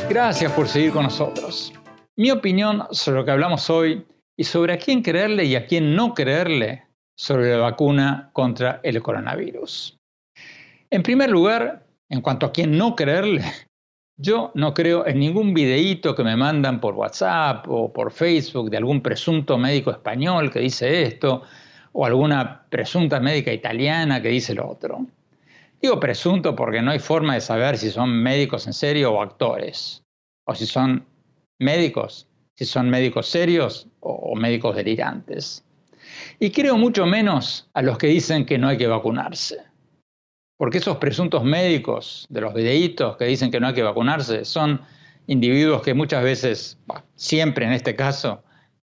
Gracias 0.07 0.51
por 0.53 0.69
seguir 0.69 0.93
con 0.93 1.03
nosotros. 1.03 1.73
Mi 2.15 2.31
opinión 2.31 2.83
sobre 2.91 3.19
lo 3.19 3.25
que 3.25 3.31
hablamos 3.31 3.69
hoy 3.69 4.05
y 4.37 4.45
sobre 4.45 4.75
a 4.75 4.77
quién 4.77 5.01
creerle 5.01 5.43
y 5.43 5.57
a 5.57 5.65
quién 5.65 5.93
no 5.93 6.13
creerle 6.13 6.85
sobre 7.17 7.51
la 7.51 7.57
vacuna 7.57 8.29
contra 8.31 8.79
el 8.83 9.01
coronavirus. 9.01 9.99
En 10.89 11.03
primer 11.03 11.29
lugar, 11.29 11.90
en 12.11 12.21
cuanto 12.21 12.45
a 12.45 12.51
quién 12.51 12.77
no 12.77 12.95
creerle, 12.95 13.43
yo 14.17 14.51
no 14.53 14.73
creo 14.73 15.07
en 15.07 15.19
ningún 15.19 15.53
videíto 15.53 16.13
que 16.13 16.23
me 16.23 16.35
mandan 16.35 16.79
por 16.79 16.93
WhatsApp 16.93 17.65
o 17.69 17.91
por 17.91 18.11
Facebook 18.11 18.69
de 18.69 18.77
algún 18.77 19.01
presunto 19.01 19.57
médico 19.57 19.91
español 19.91 20.51
que 20.51 20.59
dice 20.59 21.03
esto 21.03 21.41
o 21.93 22.05
alguna 22.05 22.65
presunta 22.69 23.19
médica 23.19 23.51
italiana 23.51 24.21
que 24.21 24.29
dice 24.29 24.53
lo 24.53 24.69
otro. 24.69 25.07
Digo 25.81 25.99
presunto 25.99 26.55
porque 26.55 26.81
no 26.81 26.91
hay 26.91 26.99
forma 26.99 27.33
de 27.33 27.41
saber 27.41 27.77
si 27.77 27.89
son 27.89 28.11
médicos 28.21 28.67
en 28.67 28.73
serio 28.73 29.13
o 29.13 29.21
actores, 29.21 30.03
o 30.45 30.53
si 30.53 30.65
son 30.65 31.05
médicos, 31.59 32.27
si 32.55 32.65
son 32.65 32.89
médicos 32.89 33.27
serios 33.27 33.87
o, 34.01 34.35
médicos 34.35 34.75
delirantes. 34.75 35.63
Y 36.39 36.51
creo 36.51 36.77
mucho 36.77 37.05
menos 37.05 37.69
a 37.73 37.81
los 37.81 37.97
que 37.97 38.07
dicen 38.07 38.45
que 38.45 38.57
no 38.57 38.67
hay 38.67 38.77
que 38.77 38.87
vacunarse. 38.87 39.70
Porque 40.61 40.77
esos 40.77 40.97
presuntos 40.97 41.43
médicos 41.43 42.27
de 42.29 42.39
los 42.39 42.53
videitos 42.53 43.17
que 43.17 43.25
dicen 43.25 43.49
que 43.49 43.59
no 43.59 43.65
hay 43.65 43.73
que 43.73 43.81
vacunarse 43.81 44.45
son 44.45 44.79
individuos 45.25 45.81
que 45.81 45.95
muchas 45.95 46.23
veces, 46.23 46.77
siempre 47.15 47.65
en 47.65 47.71
este 47.71 47.95
caso, 47.95 48.43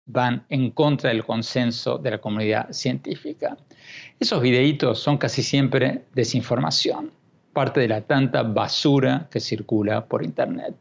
van 0.05 0.45
en 0.49 0.71
contra 0.71 1.11
del 1.11 1.23
consenso 1.23 1.97
de 1.97 2.11
la 2.11 2.17
comunidad 2.17 2.69
científica. 2.73 3.55
Esos 4.19 4.41
videitos 4.41 4.99
son 4.99 5.17
casi 5.17 5.43
siempre 5.43 6.03
desinformación, 6.13 7.09
parte 7.53 7.79
de 7.79 7.87
la 7.87 8.01
tanta 8.01 8.43
basura 8.43 9.29
que 9.31 9.39
circula 9.39 10.05
por 10.05 10.25
Internet. 10.25 10.75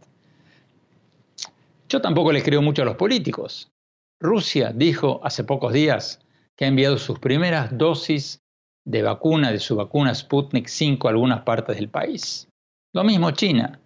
Yo 1.89 2.01
tampoco 2.01 2.33
les 2.33 2.43
creo 2.43 2.63
mucho 2.63 2.83
a 2.83 2.87
los 2.87 2.97
políticos. 2.97 3.71
Rusia 4.19 4.73
dijo 4.75 5.21
hace 5.23 5.45
pocos 5.45 5.73
días 5.73 6.19
que 6.57 6.65
ha 6.65 6.69
enviado 6.69 6.99
sus 6.99 7.21
primeras 7.21 7.79
dosis 7.79 8.43
de 8.85 9.03
vacuna 9.03 9.53
de 9.53 9.59
su 9.59 9.77
vacuna 9.77 10.15
Sputnik 10.15 10.69
5 10.69 11.09
a 11.09 11.11
algunas 11.11 11.43
partes 11.43 11.77
del 11.77 11.89
país. 11.89 12.49
Lo 12.93 13.05
mismo 13.05 13.31
China. 13.33 13.79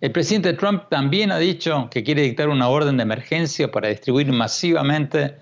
El 0.00 0.12
presidente 0.12 0.54
Trump 0.54 0.84
también 0.88 1.30
ha 1.30 1.38
dicho 1.38 1.88
que 1.90 2.02
quiere 2.02 2.22
dictar 2.22 2.48
una 2.48 2.68
orden 2.68 2.96
de 2.96 3.02
emergencia 3.02 3.70
para 3.70 3.88
distribuir 3.88 4.32
masivamente 4.32 5.36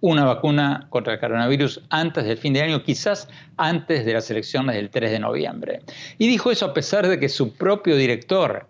una 0.00 0.24
vacuna 0.24 0.86
contra 0.90 1.14
el 1.14 1.20
coronavirus 1.20 1.82
antes 1.90 2.24
del 2.24 2.38
fin 2.38 2.54
de 2.54 2.62
año, 2.62 2.82
quizás 2.82 3.28
antes 3.56 4.04
de 4.04 4.14
las 4.14 4.30
elecciones 4.30 4.74
del 4.74 4.90
3 4.90 5.12
de 5.12 5.18
noviembre. 5.18 5.82
Y 6.18 6.26
dijo 6.26 6.50
eso 6.50 6.66
a 6.66 6.74
pesar 6.74 7.06
de 7.06 7.20
que 7.20 7.28
su 7.28 7.54
propio 7.54 7.96
director 7.96 8.68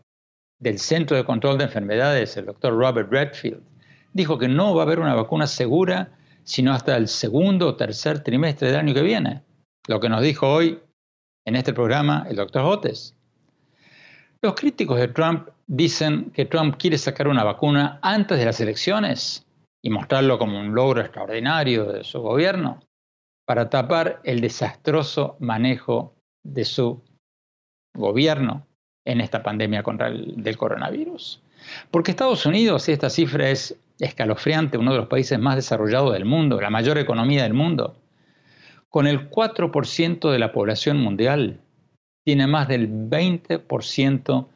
del 0.58 0.78
Centro 0.78 1.16
de 1.16 1.24
Control 1.24 1.56
de 1.56 1.64
Enfermedades, 1.64 2.36
el 2.36 2.46
doctor 2.46 2.74
Robert 2.74 3.10
Redfield, 3.10 3.62
dijo 4.12 4.38
que 4.38 4.48
no 4.48 4.74
va 4.74 4.82
a 4.82 4.86
haber 4.86 5.00
una 5.00 5.14
vacuna 5.14 5.46
segura 5.46 6.10
sino 6.50 6.72
hasta 6.72 6.96
el 6.96 7.06
segundo 7.06 7.68
o 7.68 7.76
tercer 7.76 8.24
trimestre 8.24 8.66
del 8.66 8.80
año 8.80 8.92
que 8.92 9.02
viene. 9.02 9.44
Lo 9.86 10.00
que 10.00 10.08
nos 10.08 10.20
dijo 10.20 10.52
hoy 10.52 10.80
en 11.46 11.54
este 11.54 11.72
programa 11.72 12.26
el 12.28 12.34
doctor 12.34 12.64
Otes. 12.64 13.14
Los 14.42 14.56
críticos 14.56 14.98
de 14.98 15.06
Trump 15.06 15.48
dicen 15.68 16.32
que 16.32 16.46
Trump 16.46 16.74
quiere 16.76 16.98
sacar 16.98 17.28
una 17.28 17.44
vacuna 17.44 18.00
antes 18.02 18.36
de 18.36 18.46
las 18.46 18.60
elecciones 18.60 19.46
y 19.80 19.90
mostrarlo 19.90 20.40
como 20.40 20.58
un 20.58 20.74
logro 20.74 21.00
extraordinario 21.00 21.84
de 21.84 22.02
su 22.02 22.20
gobierno 22.20 22.80
para 23.46 23.70
tapar 23.70 24.20
el 24.24 24.40
desastroso 24.40 25.36
manejo 25.38 26.16
de 26.42 26.64
su 26.64 27.00
gobierno 27.96 28.66
en 29.04 29.20
esta 29.20 29.44
pandemia 29.44 29.84
contra 29.84 30.08
el 30.08 30.42
del 30.42 30.56
coronavirus. 30.56 31.40
Porque 31.92 32.10
Estados 32.10 32.44
Unidos, 32.44 32.88
y 32.88 32.92
esta 32.92 33.08
cifra 33.08 33.50
es 33.50 33.76
escalofriante, 34.06 34.78
uno 34.78 34.92
de 34.92 34.98
los 34.98 35.08
países 35.08 35.38
más 35.38 35.56
desarrollados 35.56 36.12
del 36.12 36.24
mundo, 36.24 36.60
la 36.60 36.70
mayor 36.70 36.98
economía 36.98 37.42
del 37.42 37.54
mundo, 37.54 37.96
con 38.88 39.06
el 39.06 39.30
4% 39.30 40.30
de 40.30 40.38
la 40.38 40.52
población 40.52 40.98
mundial, 40.98 41.60
tiene 42.24 42.46
más 42.46 42.68
del 42.68 42.88
20% 42.88 44.46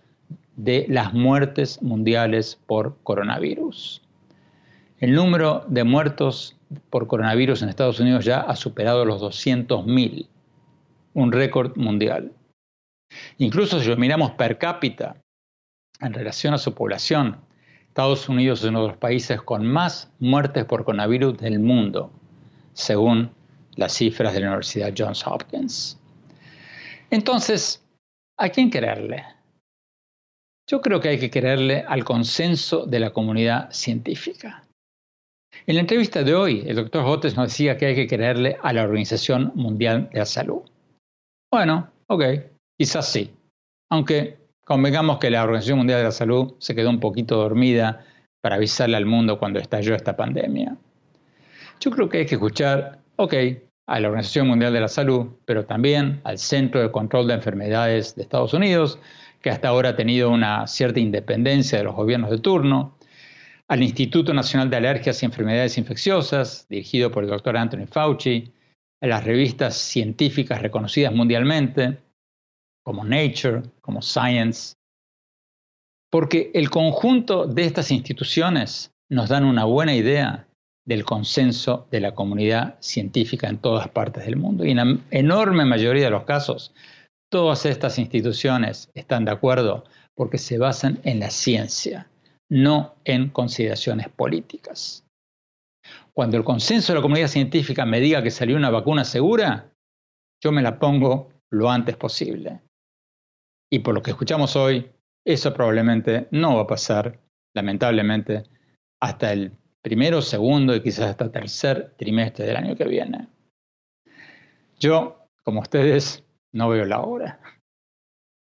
de 0.57 0.87
las 0.89 1.13
muertes 1.13 1.83
mundiales 1.83 2.59
por 2.67 2.97
coronavirus. 3.03 4.03
El 4.99 5.15
número 5.15 5.65
de 5.69 5.85
muertos 5.85 6.57
por 6.91 7.07
coronavirus 7.07 7.63
en 7.63 7.69
Estados 7.69 8.01
Unidos 8.01 8.25
ya 8.25 8.41
ha 8.41 8.57
superado 8.57 9.05
los 9.05 9.21
200.000, 9.21 10.27
un 11.15 11.33
récord 11.33 11.77
mundial. 11.77 12.33
Incluso 13.39 13.81
si 13.81 13.89
lo 13.89 13.97
miramos 13.97 14.33
per 14.33 14.59
cápita 14.59 15.17
en 16.01 16.13
relación 16.13 16.55
a 16.55 16.59
su 16.59 16.75
población, 16.75 17.39
Estados 17.95 18.29
Unidos 18.29 18.61
es 18.61 18.67
uno 18.67 18.83
de 18.83 18.89
los 18.89 18.97
países 18.97 19.41
con 19.41 19.67
más 19.67 20.11
muertes 20.19 20.65
por 20.65 20.85
coronavirus 20.85 21.39
del 21.39 21.61
mundo, 21.61 22.11
según 22.73 23.31
las 23.77 23.93
cifras 23.93 24.35
de 24.35 24.41
la 24.41 24.49
Universidad 24.49 24.93
Johns 24.97 25.27
Hopkins. 25.27 25.99
Entonces, 27.11 27.85
¿A 28.37 28.49
quién 28.49 28.71
quererle? 28.71 29.25
Yo 30.69 30.81
creo 30.81 31.01
que 31.01 31.11
hay 31.11 31.19
que 31.21 31.31
quererle 31.31 31.85
al 31.87 32.05
consenso 32.05 32.85
de 32.85 32.99
la 32.99 33.13
comunidad 33.13 33.71
científica. 33.71 34.65
En 35.67 35.77
la 35.77 35.83
entrevista 35.83 36.25
de 36.25 36.35
hoy, 36.35 36.65
el 36.67 36.77
doctor 36.77 37.05
Hotes 37.05 37.37
nos 37.37 37.49
decía 37.49 37.77
que 37.77 37.87
hay 37.87 37.95
que 37.95 38.09
quererle 38.09 38.57
a 38.61 38.73
la 38.73 38.83
Organización 38.83 39.53
Mundial 39.55 40.09
de 40.13 40.19
la 40.19 40.27
Salud. 40.27 40.63
Bueno, 41.53 41.93
ok, 42.09 42.25
quizás 42.77 43.13
sí. 43.13 43.31
Aunque 43.89 44.37
convengamos 44.65 45.19
que 45.19 45.31
la 45.31 45.43
Organización 45.43 45.79
Mundial 45.79 45.99
de 45.99 46.05
la 46.05 46.13
Salud 46.13 46.55
se 46.59 46.75
quedó 46.75 46.91
un 46.91 47.01
poquito 47.01 47.37
dormida 47.37 48.05
para 48.41 48.57
avisarle 48.57 48.97
al 48.97 49.07
mundo 49.07 49.39
cuando 49.39 49.59
estalló 49.59 49.95
esta 49.95 50.17
pandemia. 50.17 50.77
Yo 51.81 51.91
creo 51.91 52.09
que 52.09 52.19
hay 52.19 52.27
que 52.27 52.35
escuchar, 52.35 52.99
ok, 53.17 53.35
a 53.87 54.01
la 54.01 54.09
Organización 54.09 54.49
Mundial 54.49 54.73
de 54.73 54.81
la 54.81 54.89
Salud, 54.89 55.29
pero 55.45 55.67
también 55.67 56.21
al 56.25 56.39
Centro 56.39 56.81
de 56.81 56.91
Control 56.91 57.27
de 57.27 57.35
Enfermedades 57.35 58.15
de 58.15 58.23
Estados 58.23 58.55
Unidos, 58.55 58.99
que 59.43 59.51
hasta 59.51 59.69
ahora 59.69 59.91
ha 59.91 59.97
tenido 59.97 60.31
una 60.31 60.67
cierta 60.67 61.01
independencia 61.01 61.79
de 61.79 61.85
los 61.85 61.95
gobiernos 61.95 62.31
de 62.31 62.39
turno, 62.39 62.97
al 63.69 63.83
Instituto 63.83 64.33
Nacional 64.35 64.71
de 64.71 64.77
Alergias 64.77 65.23
y 65.23 65.27
Enfermedades 65.27 65.79
Infecciosas, 65.79 66.67
dirigido 66.69 67.11
por 67.11 67.25
el 67.25 67.31
doctor 67.31 67.57
Anthony 67.57 67.87
Fauci, 67.87 68.53
a 69.03 69.07
las 69.07 69.25
revistas 69.25 69.77
científicas 69.77 70.63
reconocidas 70.63 71.13
mundialmente, 71.13 71.99
como 72.85 73.05
Nature, 73.05 73.63
como 73.81 74.03
Science, 74.03 74.75
porque 76.11 76.53
el 76.55 76.71
conjunto 76.71 77.47
de 77.47 77.65
estas 77.65 77.91
instituciones 77.91 78.93
nos 79.11 79.31
dan 79.31 79.45
una 79.45 79.65
buena 79.65 79.95
idea 79.95 80.47
del 80.87 81.05
consenso 81.05 81.89
de 81.91 82.01
la 82.01 82.15
comunidad 82.15 82.77
científica 82.81 83.49
en 83.49 83.59
todas 83.59 83.89
partes 83.89 84.25
del 84.27 84.37
mundo. 84.37 84.65
Y 84.65 84.71
en 84.71 84.77
la 84.77 84.99
enorme 85.11 85.65
mayoría 85.65 86.05
de 86.05 86.11
los 86.11 86.25
casos, 86.25 86.73
todas 87.31 87.67
estas 87.67 87.99
instituciones 87.99 88.91
están 88.95 89.25
de 89.25 89.33
acuerdo 89.33 89.85
porque 90.15 90.39
se 90.39 90.59
basan 90.59 91.01
en 91.03 91.21
la 91.21 91.31
ciencia, 91.31 92.09
no 92.49 92.95
en 93.05 93.31
consideraciones 93.31 94.09
políticas. 94.09 95.05
Cuando 96.13 96.37
el 96.37 96.45
consenso 96.45 96.93
de 96.93 96.99
la 96.99 97.03
comunidad 97.03 97.29
científica 97.29 97.85
me 97.85 97.99
diga 97.99 98.23
que 98.23 98.31
salió 98.31 98.57
una 98.57 98.71
vacuna 98.71 99.05
segura, 99.05 99.73
yo 100.41 100.53
me 100.53 100.63
la 100.63 100.79
pongo 100.79 101.31
lo 101.51 101.71
antes 101.71 101.97
posible. 101.97 102.61
Y 103.71 103.81
por 103.81 103.95
lo 103.95 104.03
que 104.03 104.11
escuchamos 104.11 104.57
hoy, 104.57 104.91
eso 105.27 105.55
probablemente 105.55 106.29
no 106.31 106.57
va 106.57 106.63
a 106.63 106.67
pasar, 106.67 107.19
lamentablemente, 107.55 108.45
hasta 109.03 109.33
el 109.33 109.53
primero, 109.83 110.23
segundo 110.23 110.75
y 110.75 110.83
quizás 110.83 111.11
hasta 111.11 111.31
tercer 111.31 111.95
trimestre 111.97 112.47
del 112.47 112.57
año 112.57 112.77
que 112.77 112.85
viene. 112.85 113.29
Yo, 114.79 115.29
como 115.43 115.61
ustedes, 115.61 116.25
no 116.53 116.69
veo 116.69 116.85
la 116.85 117.01
hora. 117.01 117.41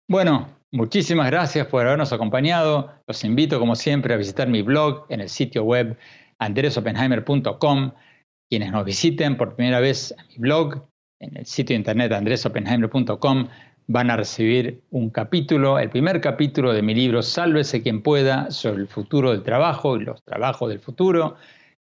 Bueno, 0.09 0.47
muchísimas 0.71 1.27
gracias 1.27 1.67
por 1.67 1.85
habernos 1.85 2.13
acompañado. 2.13 2.93
Los 3.07 3.23
invito, 3.23 3.59
como 3.59 3.75
siempre, 3.75 4.13
a 4.13 4.17
visitar 4.17 4.47
mi 4.47 4.61
blog 4.61 5.05
en 5.09 5.21
el 5.21 5.29
sitio 5.29 5.63
web 5.63 5.97
andresopenheimer.com. 6.39 7.91
Quienes 8.49 8.71
nos 8.71 8.85
visiten 8.85 9.37
por 9.37 9.55
primera 9.55 9.79
vez 9.79 10.13
en 10.17 10.27
mi 10.27 10.37
blog, 10.37 10.87
en 11.19 11.37
el 11.37 11.45
sitio 11.45 11.75
internet 11.75 12.11
andresopenheimer.com, 12.11 13.47
van 13.87 14.09
a 14.09 14.17
recibir 14.17 14.81
un 14.91 15.09
capítulo, 15.09 15.79
el 15.79 15.89
primer 15.89 16.21
capítulo 16.21 16.73
de 16.73 16.81
mi 16.81 16.95
libro 16.95 17.21
Sálvese 17.21 17.81
quien 17.81 18.01
pueda 18.01 18.49
sobre 18.51 18.81
el 18.81 18.87
futuro 18.87 19.31
del 19.31 19.43
trabajo 19.43 19.97
y 19.97 20.03
los 20.03 20.23
trabajos 20.23 20.69
del 20.69 20.79
futuro. 20.79 21.35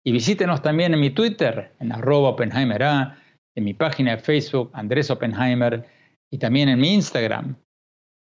Y 0.04 0.12
visítenos 0.12 0.62
también 0.62 0.94
en 0.94 1.00
mi 1.00 1.10
Twitter, 1.10 1.72
en 1.78 1.92
arroba 1.92 2.30
Oppenheimer 2.30 2.82
A, 2.82 3.18
en 3.54 3.64
mi 3.64 3.74
página 3.74 4.16
de 4.16 4.18
Facebook, 4.18 4.70
Andrés 4.72 5.10
Oppenheimer, 5.10 5.86
y 6.30 6.38
también 6.38 6.68
en 6.68 6.80
mi 6.80 6.92
Instagram, 6.94 7.56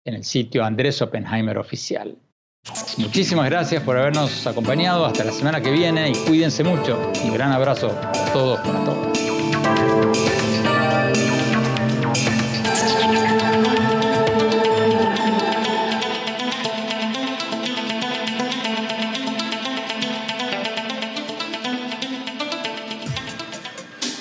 en 0.04 0.14
el 0.14 0.24
sitio 0.24 0.64
Andrés 0.64 1.00
Oppenheimer 1.02 1.58
Oficial. 1.58 2.16
Muchísimas 2.98 3.50
gracias 3.50 3.82
por 3.82 3.96
habernos 3.96 4.46
acompañado. 4.46 5.04
Hasta 5.04 5.24
la 5.24 5.32
semana 5.32 5.60
que 5.60 5.70
viene 5.70 6.10
y 6.10 6.14
cuídense 6.26 6.64
mucho. 6.64 6.98
Un 7.24 7.34
gran 7.34 7.52
abrazo 7.52 7.88
a 7.88 8.32
todos, 8.32 8.60
para 8.60 8.84
todos. 8.84 9.23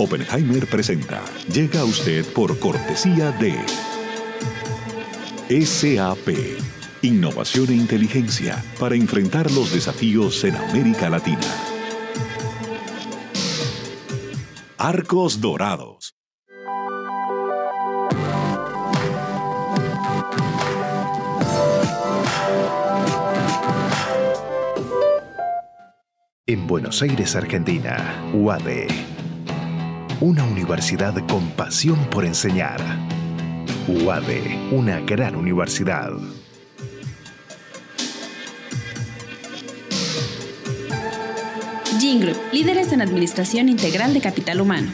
Oppenheimer 0.03 0.67
presenta. 0.67 1.23
Llega 1.47 1.79
a 1.79 1.85
usted 1.85 2.25
por 2.33 2.59
cortesía 2.59 3.31
de 3.31 3.55
SAP. 5.65 6.27
Innovación 7.03 7.69
e 7.69 7.75
inteligencia 7.75 8.61
para 8.81 8.95
enfrentar 8.95 9.49
los 9.51 9.71
desafíos 9.71 10.43
en 10.43 10.57
América 10.57 11.09
Latina. 11.09 11.39
Arcos 14.77 15.39
Dorados. 15.39 16.13
En 26.45 26.67
Buenos 26.67 27.01
Aires, 27.01 27.37
Argentina, 27.37 28.21
UADE 28.33 29.12
una 30.21 30.43
universidad 30.43 31.15
con 31.27 31.49
pasión 31.51 32.05
por 32.09 32.25
enseñar. 32.25 32.79
UADE, 33.87 34.69
una 34.71 34.99
gran 35.01 35.35
universidad. 35.35 36.11
Jingle, 41.99 42.35
líderes 42.51 42.91
en 42.91 43.01
administración 43.01 43.69
integral 43.69 44.13
de 44.13 44.21
capital 44.21 44.61
humano. 44.61 44.91